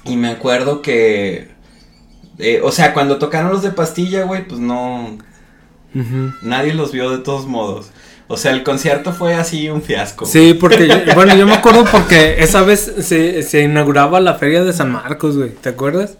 [0.05, 1.51] Y me acuerdo que...
[2.39, 5.17] eh, o sea, cuando tocaron los de pastilla, güey, pues no...
[6.43, 7.87] Nadie los vio de todos modos.
[8.29, 10.25] O sea, el concierto fue así un fiasco.
[10.25, 14.63] Sí, porque, yo- bueno, yo me acuerdo porque esa vez se, se inauguraba la feria
[14.63, 16.15] de San Marcos, güey, ¿te acuerdas?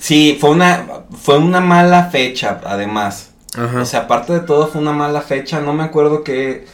[0.00, 0.86] Sí, fue una,
[1.22, 3.30] fue una mala fecha, además.
[3.56, 3.82] Ajá.
[3.82, 5.60] O sea, aparte de todo, fue una mala fecha.
[5.60, 6.64] No me acuerdo qué,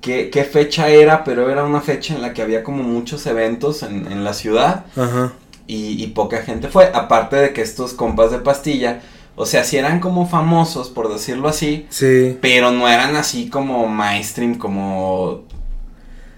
[0.00, 3.82] qué, qué fecha era, pero era una fecha en la que había como muchos eventos
[3.82, 5.32] en, en la ciudad Ajá.
[5.66, 6.90] y, y poca gente fue.
[6.94, 9.00] Aparte de que estos compas de pastilla,
[9.38, 12.36] o sea, sí eran como famosos, por decirlo así, Sí.
[12.40, 15.44] pero no eran así como mainstream, como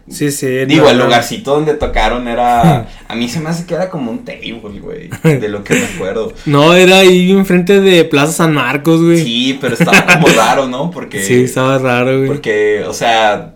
[0.09, 0.46] Sí, sí.
[0.66, 1.05] Digo, no, el no.
[1.05, 2.88] lugarcito donde tocaron era.
[3.09, 5.09] A mí se me hace que era como un table, güey.
[5.22, 6.32] De lo que me acuerdo.
[6.46, 9.22] No, era ahí enfrente de Plaza San Marcos, güey.
[9.22, 10.90] Sí, pero estaba como raro, ¿no?
[10.90, 11.22] Porque.
[11.22, 12.26] Sí, estaba raro, güey.
[12.26, 13.55] Porque, o sea.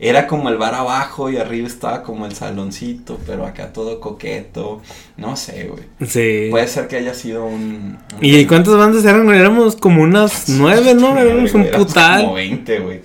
[0.00, 4.82] Era como el bar abajo y arriba estaba como el saloncito, pero acá todo coqueto.
[5.16, 5.84] No sé, güey.
[6.08, 6.48] Sí.
[6.50, 7.98] Puede ser que haya sido un.
[8.14, 9.32] un- ¿Y cuántas bandas eran?
[9.32, 11.16] Éramos como unas nueve, ¿no?
[11.16, 12.22] Éramos un putal.
[12.22, 13.00] Como 20, güey.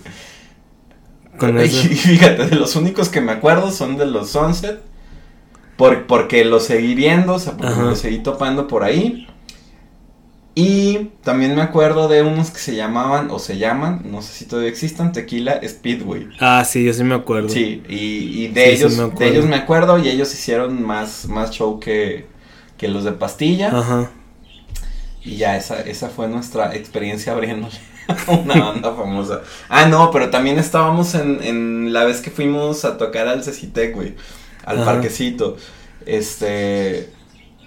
[1.37, 1.87] Con Y eso.
[1.87, 4.81] fíjate, de los únicos que me acuerdo son de los Sunset.
[5.77, 9.27] Por, porque los seguí viendo, o sea, porque los seguí topando por ahí.
[10.62, 14.45] Y también me acuerdo de unos que se llamaban, o se llaman, no sé si
[14.45, 16.28] todavía existan, Tequila Speedway.
[16.39, 17.49] Ah, sí, yo sí me acuerdo.
[17.49, 21.51] Sí, y, y de Sí, ellos, de ellos me acuerdo y ellos hicieron más, más
[21.51, 22.28] show que,
[22.78, 23.80] que los de Pastilla.
[23.80, 24.12] Ajá.
[25.24, 27.76] Y ya, esa, esa fue nuestra experiencia abriéndole
[28.28, 29.41] a una banda famosa.
[29.68, 33.93] Ah, no, pero también estábamos en, en la vez que fuimos a tocar al Cecitec,
[33.95, 34.16] güey.
[34.66, 34.86] Al Ajá.
[34.86, 35.57] parquecito.
[36.05, 37.12] Este.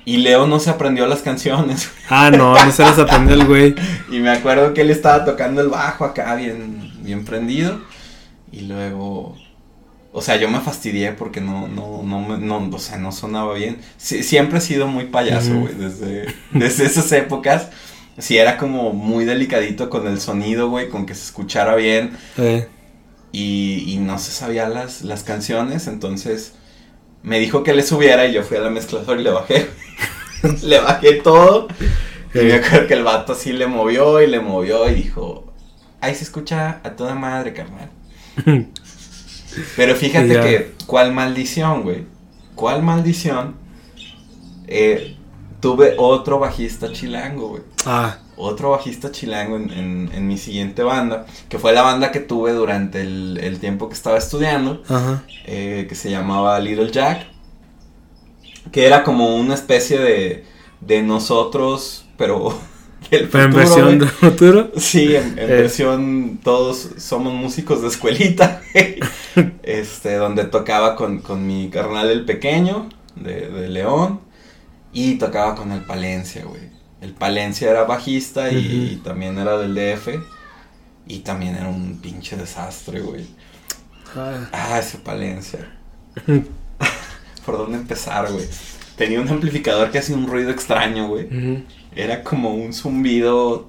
[0.05, 1.91] Y Leo no se aprendió las canciones.
[2.09, 3.75] Ah, no, no se las aprendió el güey.
[4.07, 7.81] Y me acuerdo que él estaba tocando el bajo acá bien, bien prendido.
[8.53, 9.37] Y luego.
[10.13, 13.81] O sea, yo me fastidié porque no, no, no, no, o sea, no sonaba bien.
[13.97, 17.71] Sí, siempre he sido muy payaso, güey, desde, desde esas épocas.
[18.19, 22.13] Sí, era como muy delicadito con el sonido, güey, con que se escuchara bien.
[22.37, 22.69] Eh,
[23.33, 26.55] Y, y no se sabía las, las canciones, entonces
[27.23, 29.71] me dijo que le subiera y yo fui a la mezcladora y le bajé.
[30.63, 31.69] le bajé todo.
[32.35, 35.53] Y me acuerdo que el vato así le movió y le movió y dijo,
[36.01, 37.91] ahí se escucha a toda madre, carnal.
[39.77, 42.05] Pero fíjate que, ¿cuál maldición, güey?
[42.55, 43.55] ¿Cuál maldición?
[44.67, 45.17] Eh,
[45.61, 47.63] tuve otro bajista chilango, güey.
[47.85, 52.21] Ah, Otro bajista chilango en, en- en mi siguiente banda, que fue la banda que
[52.21, 55.23] tuve durante el, el tiempo que estaba estudiando, ajá.
[55.47, 57.27] eh, que se llamaba Little Jack,
[58.71, 60.45] que era como una especie de,
[60.81, 62.59] de nosotros, pero
[63.11, 63.99] del Pero en futuro, versión güey.
[63.99, 64.71] de futuro.
[64.77, 65.55] Sí, en, en Eh.
[65.55, 68.63] versión todos somos músicos de escuelita,
[69.63, 74.21] este, donde tocaba con, con mi carnal el pequeño de, de León
[74.93, 76.71] y tocaba con el Palencia, güey.
[77.01, 80.09] El Palencia era bajista y también era del DF
[81.07, 83.27] y también era un pinche desastre, güey.
[84.15, 85.69] Ah, Ah, ese Palencia.
[87.45, 88.47] ¿Por dónde empezar, güey?
[88.97, 91.65] Tenía un amplificador que hacía un ruido extraño, güey.
[91.95, 93.69] Era como un zumbido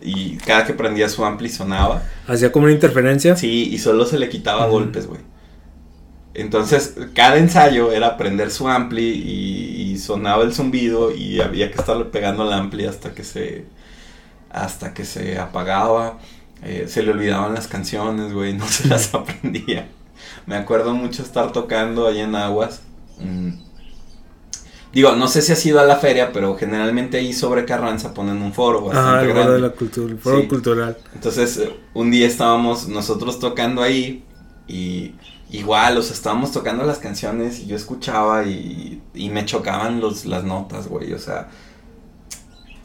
[0.00, 2.02] y cada que prendía su ampli sonaba.
[2.26, 3.36] Hacía como una interferencia.
[3.36, 5.20] Sí, y solo se le quitaba golpes, güey.
[6.34, 11.78] Entonces, cada ensayo era prender su ampli y, y sonaba el zumbido y había que
[11.78, 13.66] estarle pegando al ampli hasta que se
[14.50, 16.18] hasta que se apagaba.
[16.62, 19.88] Eh, se le olvidaban las canciones, güey, no se las aprendía.
[20.46, 22.82] Me acuerdo mucho estar tocando ahí en Aguas.
[23.18, 23.50] mm,
[24.92, 28.42] Digo, no sé si ha sido a la feria, pero generalmente ahí sobre Carranza ponen
[28.42, 29.52] un foro Ajá, el foro grande.
[29.54, 30.48] de la cultura, el foro Sí.
[30.48, 30.98] cultural.
[31.14, 31.60] Entonces,
[31.94, 34.22] un día estábamos nosotros tocando ahí
[34.68, 35.14] y
[35.48, 40.26] igual, o sea, estábamos tocando las canciones y yo escuchaba y, y me chocaban los,
[40.26, 41.48] las notas, güey, o sea,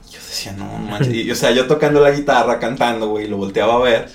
[0.10, 3.38] yo decía, no, no manches, y, o sea, yo tocando la guitarra, cantando, güey, lo
[3.38, 4.10] volteaba a ver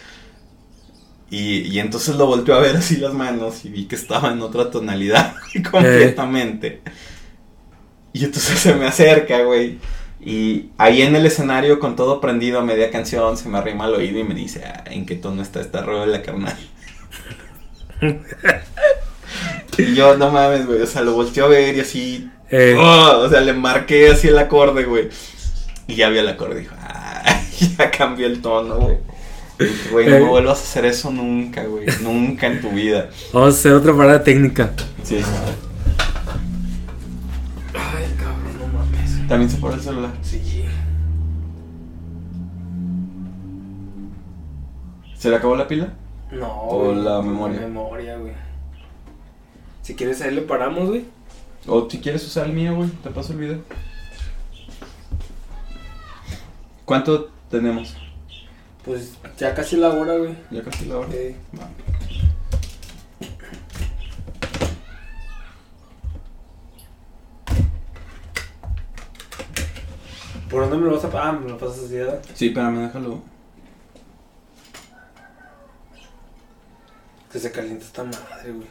[1.33, 4.43] y, y entonces lo volteó a ver así las manos y vi que estaba en
[4.43, 5.35] otra tonalidad
[5.71, 6.83] completamente.
[8.13, 9.79] Y entonces se me acerca, güey.
[10.21, 13.95] Y ahí en el escenario, con todo prendido a media canción, se me arrima al
[13.95, 16.57] oído y me dice, "Ah, ¿en qué tono está esta rola, carnal?
[19.79, 23.23] y yo, no mames, güey, o sea, lo volteó a ver y así, Eh, oh,
[23.25, 25.09] o sea, le marqué así el acorde, güey.
[25.87, 27.43] Y ya vio el acorde y dijo, ah,
[27.79, 28.99] ya cambió el tono, güey.
[29.91, 30.21] Güey, no Eh.
[30.21, 33.11] me vuelvas a hacer eso nunca, güey, nunca en tu vida.
[33.33, 34.73] Vamos a hacer otra parada técnica.
[35.03, 35.17] Sí.
[37.75, 39.29] Ay, cabrón, no mames.
[39.29, 40.11] También se pone el celular.
[40.23, 40.41] Sí.
[45.19, 45.93] ¿Se le acabó la pila?
[46.33, 46.49] No.
[46.69, 47.61] O güey, la memoria.
[47.61, 48.33] memoria, güey.
[49.83, 51.05] Si quieres, ahí le paramos, güey.
[51.67, 53.59] O si quieres usar el mío, güey, te paso el video.
[56.85, 57.97] ¿Cuánto tenemos?
[58.85, 60.37] Pues ya casi la hora, güey.
[60.51, 61.09] Ya casi la hora.
[61.13, 61.69] Eh, Va.
[70.51, 72.23] ¿Por dónde me lo vas a Ah, me lo pasas así, ¿verdad?
[72.35, 73.23] Sí, espérame, déjalo.
[77.33, 78.67] Que se calienta esta madre, güey.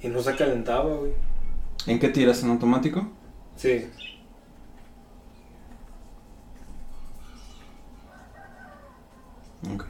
[0.00, 1.12] Y no se calentaba, güey.
[1.86, 2.42] ¿En qué tiras?
[2.42, 3.06] ¿En automático?
[3.56, 3.86] Sí.
[9.62, 9.84] Ok.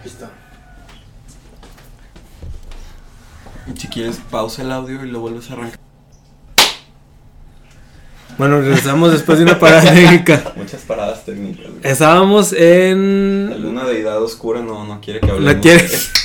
[0.00, 0.28] Ahí está.
[3.76, 5.78] Si quieres, pausa el audio y lo vuelves a arrancar.
[8.36, 10.52] Bueno, regresamos después de una parada técnica.
[10.56, 11.66] Muchas paradas técnicas.
[11.66, 11.80] güey.
[11.84, 13.50] Estábamos en.
[13.54, 15.54] Alguna deidad oscura no, no quiere que hablemos.
[15.54, 16.10] ¿La quieres?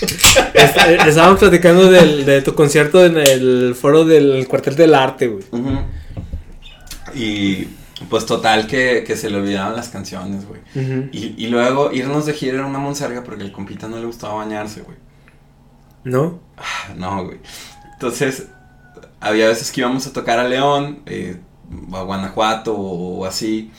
[0.54, 5.44] Este, estábamos platicando del, de tu concierto en el foro del cuartel del arte, güey.
[7.14, 7.68] Y
[8.10, 10.62] pues total que, que se le olvidaban las canciones, güey.
[11.12, 14.34] Y, y luego irnos de gira era una monserga porque al compita no le gustaba
[14.36, 14.98] bañarse, güey.
[16.04, 16.40] ¿No?
[16.58, 17.40] Ah, No, güey.
[17.94, 18.48] Entonces,
[19.20, 21.40] había veces que íbamos a tocar a León, eh,
[21.94, 23.72] a Guanajuato o, así.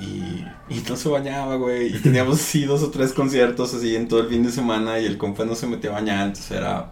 [0.00, 1.96] Y, y no se bañaba, güey.
[1.96, 5.06] Y teníamos así dos o tres conciertos así en todo el fin de semana y
[5.06, 6.90] el compa no se metía a bañar, entonces era...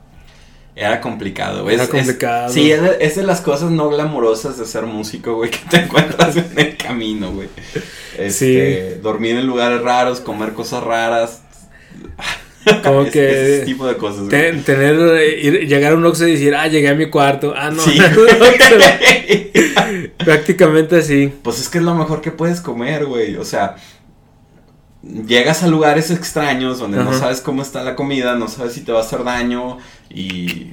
[0.74, 1.74] Era complicado, güey.
[1.74, 2.48] Era Es- es- complicado.
[2.50, 5.76] sí, es de, es de las cosas no glamorosas de ser músico, güey, que te
[5.84, 7.48] encuentras en el camino, güey.
[8.16, 11.42] Este, Dormir en lugares raros, comer cosas raras.
[12.84, 14.30] Como Es- que Ese tipo de cosas, güey.
[14.30, 17.52] Te- tener, eh, ir- llegar a un Oxxo y decir, ah, llegué a mi cuarto.
[17.56, 17.82] Ah, no.
[17.82, 17.98] Sí.
[20.24, 21.32] Prácticamente así.
[21.42, 23.36] Pues es que es lo mejor que puedes comer, güey.
[23.36, 23.76] O sea,
[25.26, 28.92] llegas a lugares extraños donde no sabes cómo está la comida, no sabes si te
[28.92, 29.78] va a hacer daño
[30.10, 30.72] y.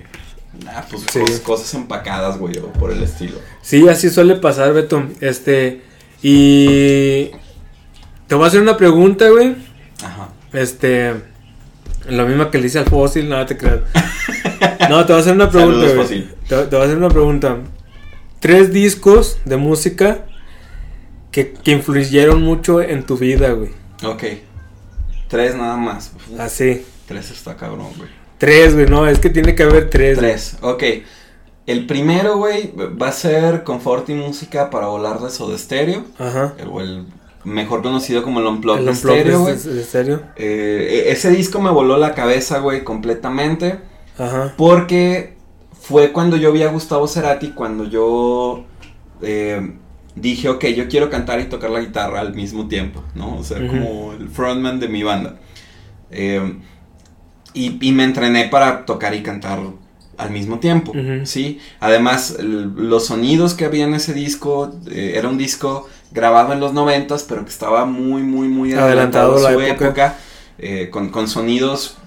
[0.68, 1.20] Ah, pues Sí.
[1.20, 3.38] cos- cosas empacadas, güey, o por el estilo.
[3.62, 5.04] Sí, así suele pasar, Beto.
[5.22, 5.82] Este,
[6.22, 7.32] y
[8.28, 9.56] te voy a hacer una pregunta, güey.
[10.04, 10.30] Ajá.
[10.54, 11.14] Este,
[12.12, 13.80] lo mismo que le hice al fósil, nada te creas.
[14.90, 16.06] No, te voy a hacer una pregunta, Saludos, güey.
[16.08, 16.34] Fósil.
[16.48, 17.58] Te, te voy a hacer una pregunta.
[18.40, 20.26] Tres discos de música
[21.32, 23.70] que, que influyeron mucho en tu vida, güey.
[24.04, 24.24] Ok.
[25.28, 26.12] Tres nada más.
[26.40, 26.86] Así.
[27.08, 28.10] Tres está cabrón, güey.
[28.38, 30.18] Tres, güey, no, es que tiene que haber tres.
[30.18, 30.32] güey.
[30.32, 30.84] Tres, ok.
[31.68, 36.04] El primero, güey, va a ser Confort y Música para volar de Soda Stereo.
[36.18, 36.54] Ajá.
[36.58, 37.06] el- O el
[37.44, 39.54] mejor conocido como el Unplugged El de Unplugged Stereo, güey.
[39.56, 40.22] es- es- ¿En serio?
[40.36, 43.80] Eh, e- ese disco me voló la cabeza, güey, completamente.
[44.18, 44.54] Ajá.
[44.58, 45.36] Porque
[45.80, 48.66] fue cuando yo vi a Gustavo Cerati, cuando yo
[49.22, 49.74] eh,
[50.16, 53.38] dije, ok, yo quiero cantar y tocar la guitarra al mismo tiempo, ¿no?
[53.38, 55.40] O sea, como el frontman de mi banda.
[56.12, 56.58] Eh,
[57.54, 59.60] y, y me entrené para tocar y cantar
[60.18, 60.92] al mismo tiempo.
[61.26, 61.60] ¿sí?
[61.80, 67.24] Además, los sonidos que había en ese disco, era un disco grabado en los noventas,
[67.24, 69.86] pero que estaba muy, muy, muy Adelantado adelantado, a su la época.
[69.86, 70.16] época,
[70.58, 71.98] eh, con, con sonidos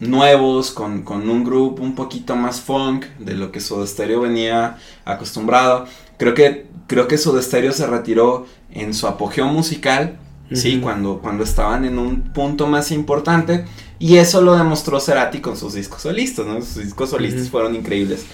[0.00, 4.76] nuevos, con, con un grupo un poquito más funk de lo que Soda Stereo venía
[5.04, 5.86] acostumbrado.
[6.18, 10.18] Creo que, creo que Soda Stereo se retiró en su apogeo musical,
[10.52, 13.64] sí, cuando, cuando estaban en un punto más importante.
[13.98, 16.62] Y eso lo demostró Cerati con sus discos solistas, ¿no?
[16.62, 18.24] Sus discos solistas fueron increíbles.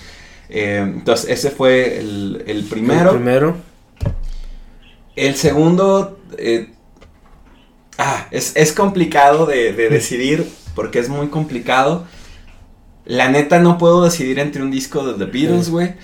[0.51, 3.11] Eh, entonces, ese fue el, el primero.
[3.13, 3.57] El primero.
[5.17, 6.73] El segundo, eh,
[7.99, 12.07] ah, es, es complicado de, de decidir porque es muy complicado.
[13.05, 15.71] La neta no puedo decidir entre un disco de The Beatles, Sí.
[15.71, 15.95] güey.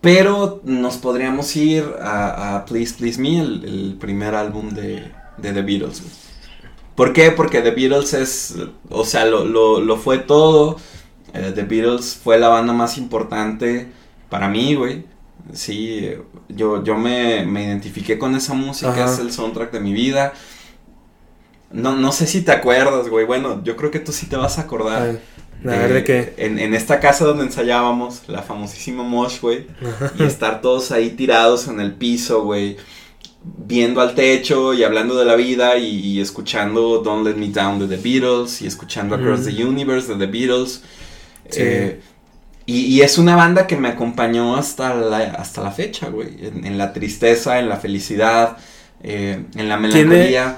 [0.00, 5.52] Pero nos podríamos ir a, a Please Please Me, el, el primer álbum de, de
[5.52, 6.12] The Beatles, güey.
[6.94, 7.30] ¿Por qué?
[7.32, 8.54] Porque The Beatles es,
[8.88, 10.76] o sea, lo, lo, lo fue todo.
[11.34, 13.88] Eh, The Beatles fue la banda más importante
[14.30, 15.04] para mí, güey.
[15.52, 16.10] Sí,
[16.48, 19.12] yo, yo me, me identifiqué con esa música, Ajá.
[19.12, 20.32] es el soundtrack de mi vida.
[21.72, 23.24] No, no sé si te acuerdas, güey.
[23.26, 25.20] Bueno, yo creo que tú sí te vas a acordar.
[25.62, 26.34] ver, a ver de qué.
[26.36, 29.66] En, en esta casa donde ensayábamos, la famosísima Mosh, güey.
[30.18, 32.76] y estar todos ahí tirados en el piso, güey.
[33.42, 37.78] Viendo al techo y hablando de la vida y, y escuchando Don't Let Me Down
[37.78, 39.44] de The Beatles y escuchando Across Mm.
[39.56, 40.82] the Universe de The Beatles.
[41.48, 41.60] Sí.
[41.62, 42.00] Eh,
[42.70, 46.28] y, y es una banda que me acompañó hasta la, hasta la fecha, güey.
[46.40, 48.56] En, en la tristeza, en la felicidad,
[49.02, 50.56] eh, en la melancolía.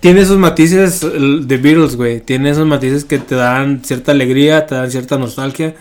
[0.00, 2.20] Tiene esos matices de Beatles, güey.
[2.20, 5.74] Tiene esos matices que te dan cierta alegría, te dan cierta nostalgia,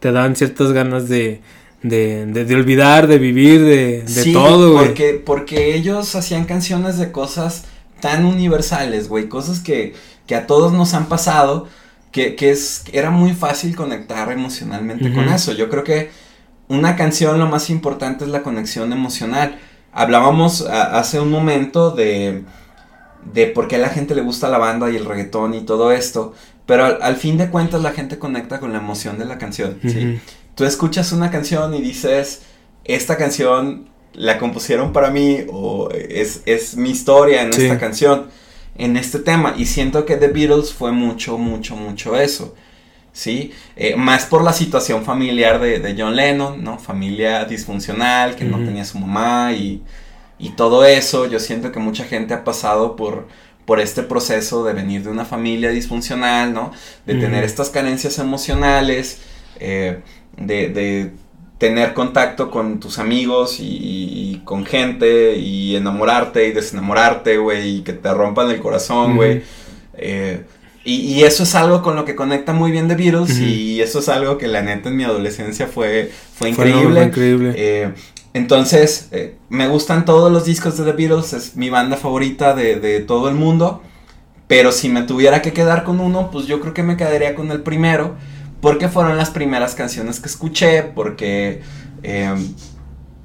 [0.00, 1.40] te dan ciertas ganas de,
[1.82, 4.86] de, de, de olvidar, de vivir, de, de Sí, todo, güey.
[4.86, 7.64] Porque, porque ellos hacían canciones de cosas
[8.00, 9.28] tan universales, güey.
[9.28, 9.94] Cosas que,
[10.26, 11.68] que a todos nos han pasado.
[12.16, 15.52] Que, que es, era muy fácil conectar emocionalmente con eso.
[15.52, 16.08] Yo creo que
[16.68, 19.58] una canción lo más importante es la conexión emocional.
[19.92, 22.44] Hablábamos a- hace un momento de,
[23.34, 25.92] de por qué a la gente le gusta la banda y el reggaetón y todo
[25.92, 26.32] esto.
[26.64, 29.78] Pero al, al fin de cuentas la gente conecta con la emoción de la canción.
[30.54, 32.42] tú escuchas una canción y dices,
[32.84, 37.64] esta canción la compusieron para mí o es, es mi historia en Sí.
[37.64, 38.28] esta canción,
[38.78, 39.54] en este tema.
[39.56, 42.54] Y siento que The Beatles fue mucho, mucho, mucho eso.
[43.12, 43.52] ¿Sí?
[43.76, 46.78] Eh, más por la situación familiar de, de John Lennon, ¿no?
[46.78, 49.82] Familia disfuncional, que no tenía su mamá y,
[50.38, 51.26] y todo eso.
[51.26, 53.26] Yo siento que mucha gente ha pasado por,
[53.64, 56.72] por este proceso de venir de una familia disfuncional, ¿no?
[57.06, 59.18] De tener estas carencias emocionales,
[59.58, 60.00] eh,
[60.36, 61.12] de, de,
[61.58, 67.92] tener contacto con tus amigos y, con gente y enamorarte y desenamorarte, güey, y que
[67.92, 69.42] te rompan el corazón, güey.
[69.94, 70.44] Eh,
[70.84, 74.08] y, eso es algo con lo que conecta muy bien The Beatles y eso es
[74.08, 77.02] algo que la neta en mi adolescencia fue, fue increíble.
[77.02, 77.54] increíble.
[77.56, 77.90] Eh,
[78.36, 83.00] entonces, eh, me gustan todos los discos de The Beatles, es mi banda favorita de,
[83.00, 83.82] todo el mundo.
[84.46, 87.50] Pero si me tuviera que quedar con uno, pues yo creo que me quedaría con
[87.50, 88.14] el primero.
[88.66, 91.62] Porque fueron las primeras canciones que escuché, porque
[92.02, 92.52] em,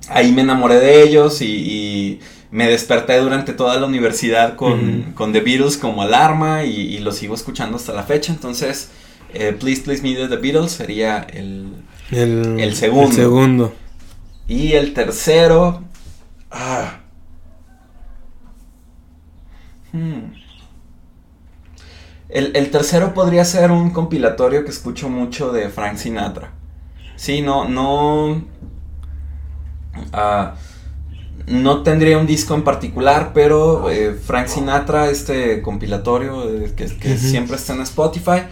[0.08, 2.20] ahí me enamoré de ellos y,
[2.52, 7.78] me desperté durante toda la universidad con, The Beatles como alarma y, lo sigo escuchando
[7.78, 8.32] hasta la fecha.
[8.32, 8.92] Entonces,
[9.34, 11.74] eh, Please Please Me de The Beatles sería el,
[12.12, 13.08] el, segundo.
[13.08, 13.74] El segundo.
[14.48, 15.82] Y el tercero.
[16.52, 17.00] Ah.
[19.92, 20.41] Hmm.
[22.32, 26.52] El, tercero podría ser un compilatorio que escucho mucho de Frank Sinatra.
[27.18, 28.42] Sí, no, no.
[30.14, 30.56] Ah,
[31.48, 37.58] no tendría un disco en particular, pero eh, Frank Sinatra, este compilatorio eh, que, siempre
[37.58, 38.44] está en Spotify.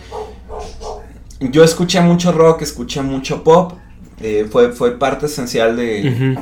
[1.40, 3.74] Yo escuché mucho rock, escuché mucho pop.
[4.22, 6.36] Eh, fue, fue parte esencial de,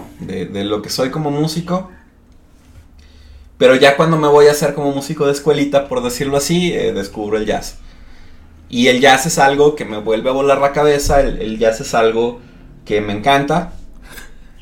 [0.65, 1.91] lo que soy como músico.
[3.57, 6.93] Pero ya cuando me voy a hacer como músico de escuelita, por decirlo así, eh,
[6.93, 7.77] descubro el jazz.
[8.69, 11.93] Y el jazz es algo que me vuelve a volar la cabeza, el, jazz es
[11.93, 12.39] algo
[12.85, 13.73] que me encanta.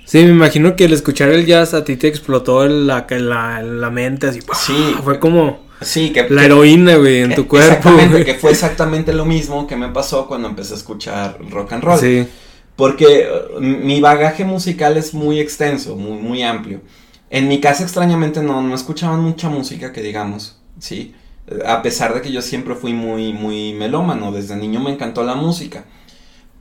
[0.05, 3.89] Sí, me imagino que el escuchar el jazz a ti te explotó la, la, la
[3.89, 4.39] mente, así.
[4.53, 4.95] Sí.
[5.03, 5.65] Fue como...
[5.81, 6.29] Sí, que...
[6.29, 7.89] La heroína, güey, en tu cuerpo.
[7.89, 11.83] Exactamente, que fue exactamente lo mismo que me pasó cuando empecé a escuchar rock and
[11.83, 11.99] roll.
[11.99, 12.27] Sí.
[12.75, 16.81] Porque uh, mi bagaje musical es muy extenso, muy, muy amplio.
[17.35, 21.13] En mi casa extrañamente no, no escuchaban mucha música que digamos, ¿sí?
[21.65, 25.35] A pesar de que yo siempre fui muy, muy melómano, desde niño me encantó la
[25.35, 25.83] música.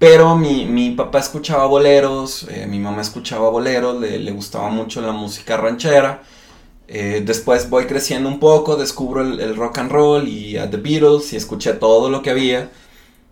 [0.00, 5.00] Pero mi, mi papá escuchaba boleros, eh, mi mamá escuchaba boleros, le, le, gustaba mucho
[5.00, 6.24] la música ranchera.
[6.88, 10.78] Eh, después voy creciendo un poco, descubro el, el, rock and roll y a The
[10.78, 12.68] Beatles y escuché todo lo que había.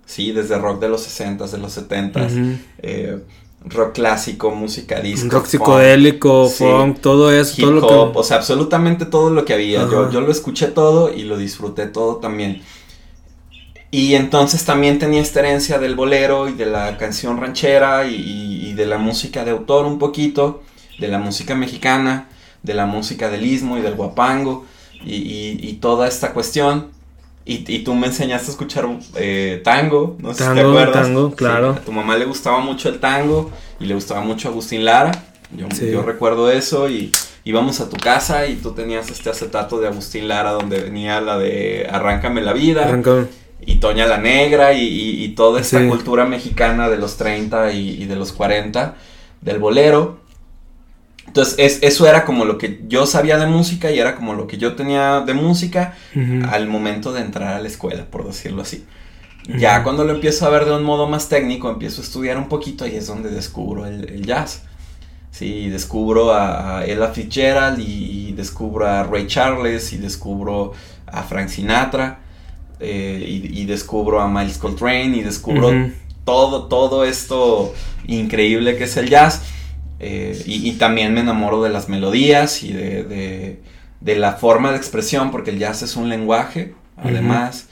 [0.06, 3.18] Sí, desde rock de los 60s, de los 70s, eh,
[3.64, 5.28] rock clásico, música disco.
[5.30, 7.56] Rock psicodélico, funk, todo eso.
[7.60, 7.80] todo lo
[8.12, 8.18] que...
[8.18, 9.82] o sea, absolutamente todo lo que había.
[9.88, 12.62] Yo, yo, lo escuché todo y lo disfruté todo también.
[13.90, 18.86] Y entonces también tenía esta herencia del bolero y de la canción ranchera y, de
[18.86, 20.62] la música de autor un poquito,
[20.98, 22.28] de la música mexicana,
[22.62, 24.64] de la música del istmo y del guapango
[25.04, 26.90] y, y toda esta cuestión.
[27.44, 31.06] Y, tú me enseñaste a escuchar eh, tango, no sé si te acuerdas.
[31.06, 31.70] Tango, claro.
[31.70, 35.10] a tu mamá le gustaba mucho el tango y le gustaba mucho Agustín Lara.
[35.56, 37.10] Yo, yo recuerdo eso y
[37.44, 41.36] íbamos a tu casa y tú tenías este acetato de Agustín Lara donde venía la
[41.36, 42.84] de Arráncame la vida.
[42.84, 43.26] Arráncame.
[43.64, 48.16] Y Toña la Negra y, toda esta cultura mexicana de los 30 y, y de
[48.16, 48.96] los 40
[49.40, 50.21] del bolero.
[51.32, 54.58] Entonces, eso era como lo que yo sabía de música y era como lo que
[54.58, 55.94] yo tenía de música
[56.50, 58.84] al momento de entrar a la escuela, por decirlo así.
[59.58, 62.50] Ya cuando lo empiezo a ver de un modo más técnico, empiezo a estudiar un
[62.50, 64.64] poquito y es donde descubro el, jazz.
[65.30, 70.74] Sí, descubro a, Ella Fitzgerald y, descubro a Ray Charles y descubro
[71.06, 72.18] a Frank Sinatra
[72.78, 75.72] eh, y, descubro a Miles Coltrane y descubro
[76.26, 77.72] todo, todo esto
[78.06, 79.40] increíble que es el jazz.
[80.04, 83.60] Eh, y, también me enamoro de las melodías y de,
[84.00, 87.68] la forma de expresión, porque el jazz es un lenguaje, además,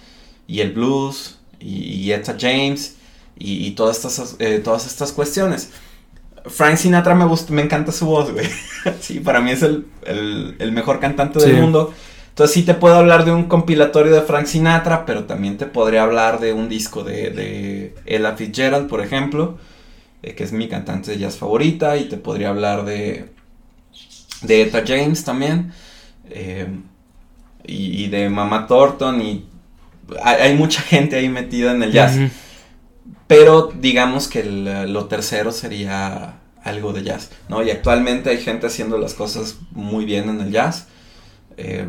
[0.47, 2.97] y el blues, y, Etta James,
[3.37, 5.71] y, todas, estas, eh, todas estas cuestiones.
[6.47, 8.47] Frank Sinatra me, gusta, me encanta su voz, güey.
[9.01, 9.87] sí, para mí es el,
[10.73, 11.93] mejor cantante del mundo.
[12.29, 16.05] Entonces sí te puedo hablar de un compilatorio de Frank Sinatra, pero también te podría
[16.05, 19.59] hablar de un disco de, de Ella Fitzgerald, por ejemplo.
[20.23, 23.31] Eh, que es mi cantante de jazz favorita, y te podría hablar de,
[24.43, 25.73] de Etta James también,
[26.29, 26.67] eh,
[27.65, 29.47] y, de Mama Thornton, y
[30.23, 32.19] hay, mucha gente ahí metida en el jazz.
[33.27, 37.63] Pero digamos que lo tercero sería algo de jazz, ¿no?
[37.63, 40.89] Y actualmente hay gente haciendo las cosas muy bien en el jazz.
[41.57, 41.89] Eh,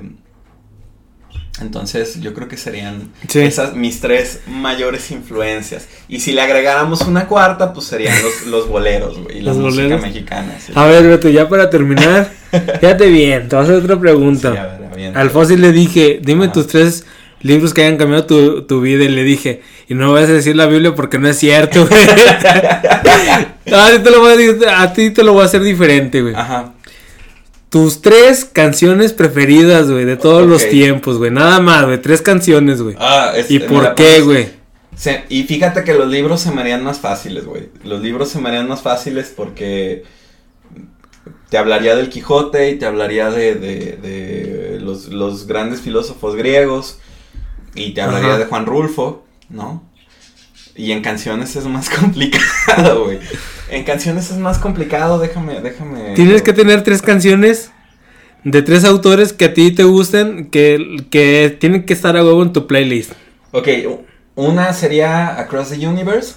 [1.62, 5.88] entonces yo creo que serían esas mis tres mayores influencias.
[6.08, 9.98] Y si le agregáramos una cuarta, pues serían los, los boleros, güey, y la música
[9.98, 10.58] mexicana.
[10.76, 12.32] A ver, Beto, ya para terminar,
[12.80, 14.80] fíjate bien, te voy a hacer otra pregunta.
[15.14, 17.06] Al fósil le dije, dime tus tres
[17.42, 20.56] libros que hayan cambiado tu, tu, vida y le dije, y no vas a decir
[20.56, 22.02] la Biblia porque no es cierto, güey.
[23.74, 24.34] a, ti te lo voy
[24.66, 26.36] a, a ti te lo voy a hacer diferente, güey.
[26.36, 26.74] Ajá.
[27.72, 31.32] Tus tres canciones preferidas, güey, de todos los tiempos, güey.
[31.32, 32.00] Nada más, güey.
[32.00, 32.96] Tres canciones, güey.
[33.00, 34.50] Ah, es- ¿Y por la qué, güey?
[35.30, 37.70] Y fíjate que los libros se me harían más fáciles, güey.
[37.84, 40.04] Los libros se me harían más fáciles porque
[41.50, 47.00] te hablaría del Quijote y te hablaría de, de- de los, los grandes filósofos griegos
[47.74, 48.38] y te hablaría Ajá.
[48.38, 49.90] de Juan Rulfo, ¿no?
[50.76, 53.20] Y en canciones es más complicado, güey.
[53.72, 56.14] En canciones es más complicado, déjame, déjame.
[56.14, 57.72] Tienes que tener tres canciones
[58.44, 62.44] de tres autores que a ti te gusten, que, que tienen que estar a huevo
[62.44, 63.14] en tu playlist.
[63.52, 63.70] Ok,
[64.36, 66.36] una sería Across the Universe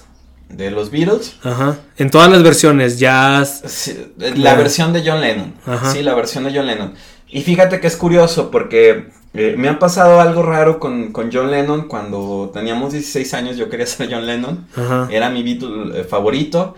[0.49, 1.37] de los Beatles.
[1.43, 1.77] Ajá.
[1.97, 3.63] En todas las versiones, jazz.
[3.65, 5.53] Sí, la versión de John Lennon.
[5.65, 5.91] Ajá.
[5.91, 6.93] Sí, la versión de John Lennon.
[7.27, 11.51] Y fíjate que es curioso porque eh, me ha pasado algo raro con, con John
[11.51, 11.87] Lennon.
[11.89, 14.67] Cuando teníamos 16 años yo quería ser John Lennon.
[14.75, 15.07] Ajá.
[15.11, 16.75] Era mi Beatle eh, favorito.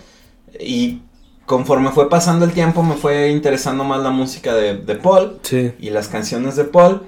[0.59, 1.01] Y
[1.45, 5.71] conforme fue pasando el tiempo me fue interesando más la música de, de Paul Sí.
[5.79, 7.03] y las canciones de Paul.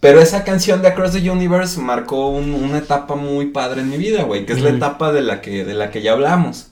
[0.00, 3.96] Pero esa canción de Across the Universe marcó un- una etapa muy padre en mi
[3.96, 6.68] vida, güey, que es la etapa de la que, de la que ya hablamos.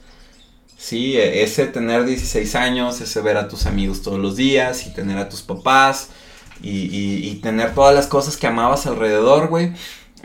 [0.77, 4.91] Sí, e- ese tener 16 años, ese ver a tus amigos todos los días y
[4.93, 6.11] tener a tus papás
[6.63, 9.73] y, y- y tener todas las cosas que amabas alrededor, güey.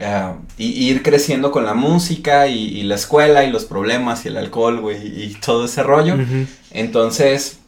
[0.01, 4.25] Ah, y, y ir creciendo con la música y, y la escuela y los problemas
[4.25, 6.15] y el alcohol, güey, y todo ese rollo.
[6.71, 7.59] Entonces,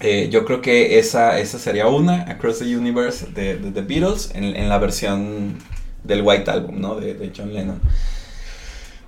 [0.00, 4.44] eh, yo creo que esa, esa sería una, Across the Universe de, The Beatles, en,
[4.56, 5.58] en la versión
[6.02, 6.96] del White Album, ¿no?
[6.96, 7.80] De, de John Lennon.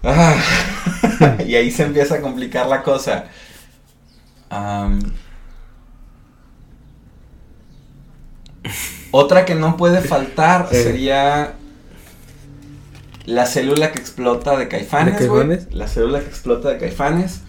[0.02, 0.36] Ah,
[1.46, 3.26] y ahí se empieza a complicar la cosa.
[9.10, 11.54] Otra que no puede faltar sería
[13.26, 15.26] la célula que explota de Caifanes, ¿De.
[15.28, 15.68] Caifanes?
[15.72, 17.40] La célula que explota de Caifanes.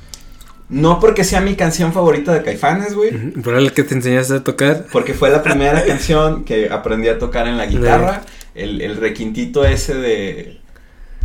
[0.70, 3.16] No porque sea mi canción favorita de Caifanes, güey.
[3.16, 3.42] Ujú.
[3.42, 4.88] ¿Por el que te enseñaste a tocar?
[4.92, 8.24] Porque fue la primera canción que aprendí a tocar en la guitarra.
[8.54, 10.60] El, el requintito ese de,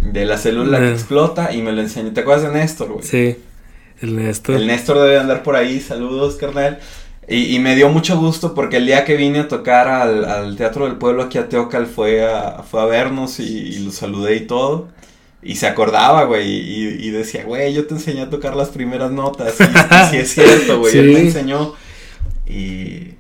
[0.03, 1.53] de la célula que explota.
[1.53, 2.13] Y me lo enseñó.
[2.13, 3.05] ¿Te acuerdas de Néstor, güey?
[3.05, 3.37] Sí.
[4.01, 4.57] El Néstor.
[4.57, 5.81] El Néstor debe andar por ahí.
[5.81, 6.79] Saludos, carnal.
[7.29, 10.57] Y, y me dio mucho gusto porque el día que vine a tocar al, al
[10.57, 14.37] Teatro del Pueblo aquí a Teocal fue a, fue a vernos y, y lo saludé
[14.37, 14.89] y todo.
[15.43, 19.11] Y se acordaba, güey, y, y decía, güey, yo te enseñé a tocar las primeras
[19.11, 19.57] notas.
[19.61, 21.75] Y, sí es cierto, güey, él me enseñó.
[22.47, 23.15] Y,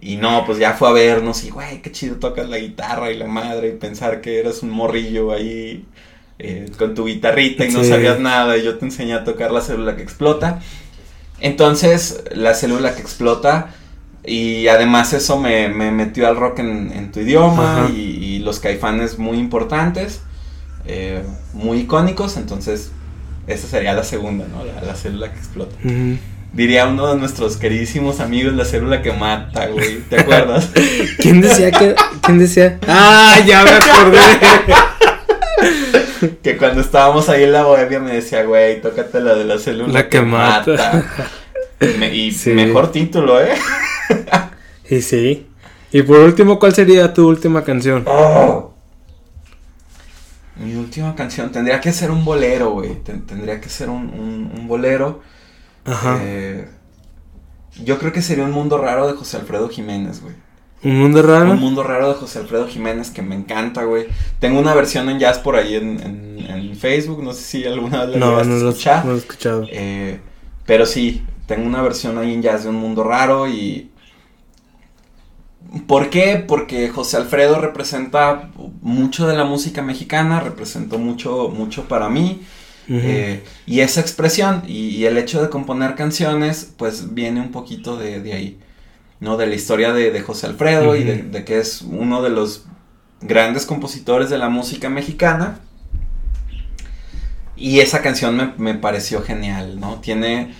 [0.00, 3.18] y no, pues ya fue a vernos y, güey, qué chido tocas la guitarra y
[3.18, 3.68] la madre.
[3.68, 5.84] Y pensar que eras un morrillo ahí
[6.38, 8.56] eh, con tu guitarrita y no sabías nada.
[8.56, 10.60] Y yo te enseñé a tocar la célula que explota.
[11.40, 13.70] Entonces, la célula que explota.
[14.24, 18.60] Y además eso me, me metió al rock en, en tu idioma y, y los
[18.60, 20.20] caifanes muy importantes,
[20.84, 21.22] eh,
[21.54, 22.90] muy icónicos, entonces
[23.46, 24.64] esa sería la segunda, ¿no?
[24.64, 25.74] La, la célula que explota.
[26.52, 30.68] Diría uno de nuestros queridísimos amigos, la célula que mata, güey, ¿te acuerdas?
[31.18, 31.94] ¿Quién decía que.?
[32.22, 32.78] ¿Quién decía?
[32.86, 33.36] ¡Ah!
[33.46, 34.18] Ya me acordé.
[36.42, 39.92] que cuando estábamos ahí en la bohemia me decía, güey, tócate la de la célula
[39.92, 41.04] La que mata.
[41.98, 42.50] Me- y Sí.
[42.50, 43.54] mejor título, ¿eh?
[44.90, 45.46] y sí.
[45.92, 48.04] Y por último, ¿cuál sería tu última canción?
[48.06, 48.74] Oh.
[50.56, 52.96] Mi última canción tendría que ser un bolero, güey.
[53.04, 55.22] Ten- tendría que ser un, un- un bolero.
[55.84, 56.18] Ajá.
[56.20, 56.68] Eh,
[57.84, 60.34] yo creo que sería un mundo raro de José Alfredo Jiménez, güey.
[60.82, 61.50] ¿Un mundo raro?
[61.52, 64.06] Un mundo raro de José Alfredo Jiménez que me encanta, güey.
[64.38, 67.22] Tengo una versión en jazz por ahí en, en- en Facebook.
[67.22, 69.04] No sé si alguna vez la No, no lo, escuchar.
[69.04, 69.66] no lo he escuchado.
[69.70, 70.20] Eh,
[70.66, 73.90] pero sí, tengo una versión ahí en jazz de un mundo raro y...
[75.86, 76.42] ¿Por qué?
[76.46, 78.50] Porque José Alfredo representa
[78.80, 82.40] mucho de la música mexicana, representó mucho, mucho para mí.
[82.90, 87.98] Eh, y esa expresión y, y el hecho de componer canciones, pues viene un poquito
[87.98, 88.58] de, de ahí,
[89.20, 89.36] ¿no?
[89.36, 92.66] De la historia de, de José Alfredo y de, que es uno de los
[93.20, 95.60] grandes compositores de la música mexicana.
[97.56, 99.96] Y esa canción me, me pareció genial, ¿no?
[100.00, 100.54] Tiene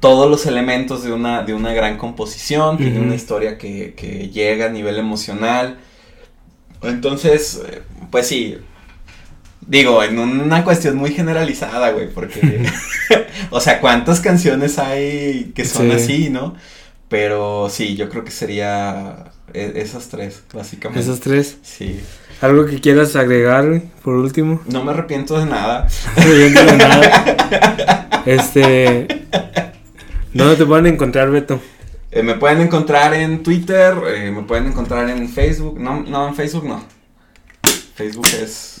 [0.00, 4.66] todos los elementos de una, de una gran composición, tiene una historia que, que llega
[4.66, 5.78] a nivel emocional.
[6.82, 7.60] Entonces,
[8.10, 8.58] pues sí,
[9.66, 12.66] digo, en una cuestión muy generalizada, güey, porque,
[13.50, 15.92] o sea, ¿cuántas canciones hay que son Sí.
[15.92, 16.54] así, no?
[17.08, 21.00] Pero sí, yo creo que sería e- esas tres, básicamente.
[21.00, 21.56] Esos tres.
[21.62, 22.00] Sí.
[22.40, 24.60] ¿Algo que quieras agregar, por último?
[24.66, 25.88] No me arrepiento de nada.
[26.16, 28.22] No yo no digo nada.
[28.26, 29.06] Este.
[30.34, 31.60] ¿Dónde te pueden encontrar, Beto?
[32.10, 35.78] Eh, me pueden encontrar en Twitter, eh, me pueden encontrar en Facebook.
[35.80, 36.84] No, no, en Facebook no.
[37.94, 38.77] Facebook es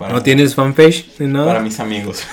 [0.00, 1.44] para, ¿No tienes fanpage nada?
[1.46, 2.24] para mis amigos.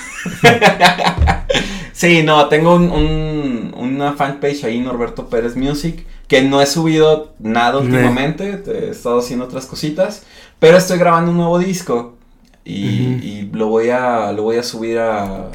[1.93, 6.05] sí, no, tengo un, un- una fanpage ahí, Norberto Pérez Music.
[6.28, 10.24] que no he subido nada últimamente, he estado haciendo otras cositas,
[10.59, 12.18] pero estoy grabando un nuevo disco
[12.65, 12.76] y,
[13.24, 15.49] y lo voy a lo voy a subir a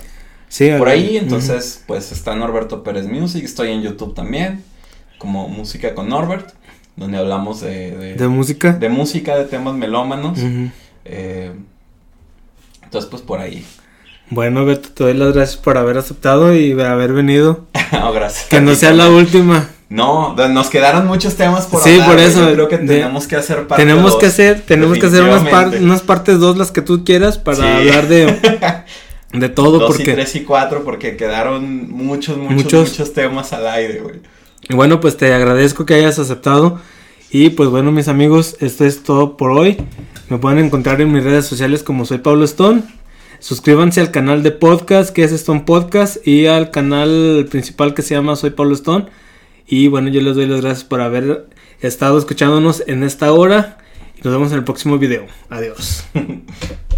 [0.49, 4.63] Sí, por ahí, entonces pues está Norberto Pérez Music, estoy en YouTube también,
[5.19, 6.51] como Música con Norbert,
[6.97, 8.73] donde hablamos de, de, De música.
[8.73, 10.39] de música, de temas melómanos,
[11.05, 11.53] eh,
[12.93, 13.65] entonces pues por ahí.
[14.29, 17.67] Bueno, Beto, te doy las gracias por haber aceptado y haber venido.
[18.05, 18.47] Oh, gracias.
[18.49, 19.69] Que no sea la última.
[19.91, 23.27] No, nos quedaron muchos temas por Sí, hablar, por eso, Yo creo que de- tenemos
[23.27, 25.85] que hacer parte tenemos dos, que hacer, tenemos que hacer unas, par- definitivamente.
[25.85, 27.63] unas partes dos, las que tú quieras, para Sí.
[27.65, 28.85] hablar de,
[29.35, 30.13] de todo, Dos y porque...
[30.15, 32.89] tres y cuatro, porque quedaron muchos, muchos, Muchos.
[32.91, 34.21] muchos, temas al aire, güey.
[34.71, 36.81] Y bueno, pues te agradezco que hayas aceptado.
[37.35, 39.79] Y pues bueno, mis amigos, esto es todo por hoy.
[40.29, 42.83] Me pueden encontrar en mis redes sociales como soy Pablo Stone.
[43.39, 48.15] Suscríbanse al canal de podcast que es Stone Podcast y al canal principal que se
[48.15, 49.07] llama Soy Pablo Stone.
[49.67, 51.49] Y bueno, yo les doy las gracias por haber
[51.81, 53.79] estado escuchándonos en esta hora.
[54.15, 55.27] Y nos vemos en el próximo video.
[55.49, 56.05] Adiós.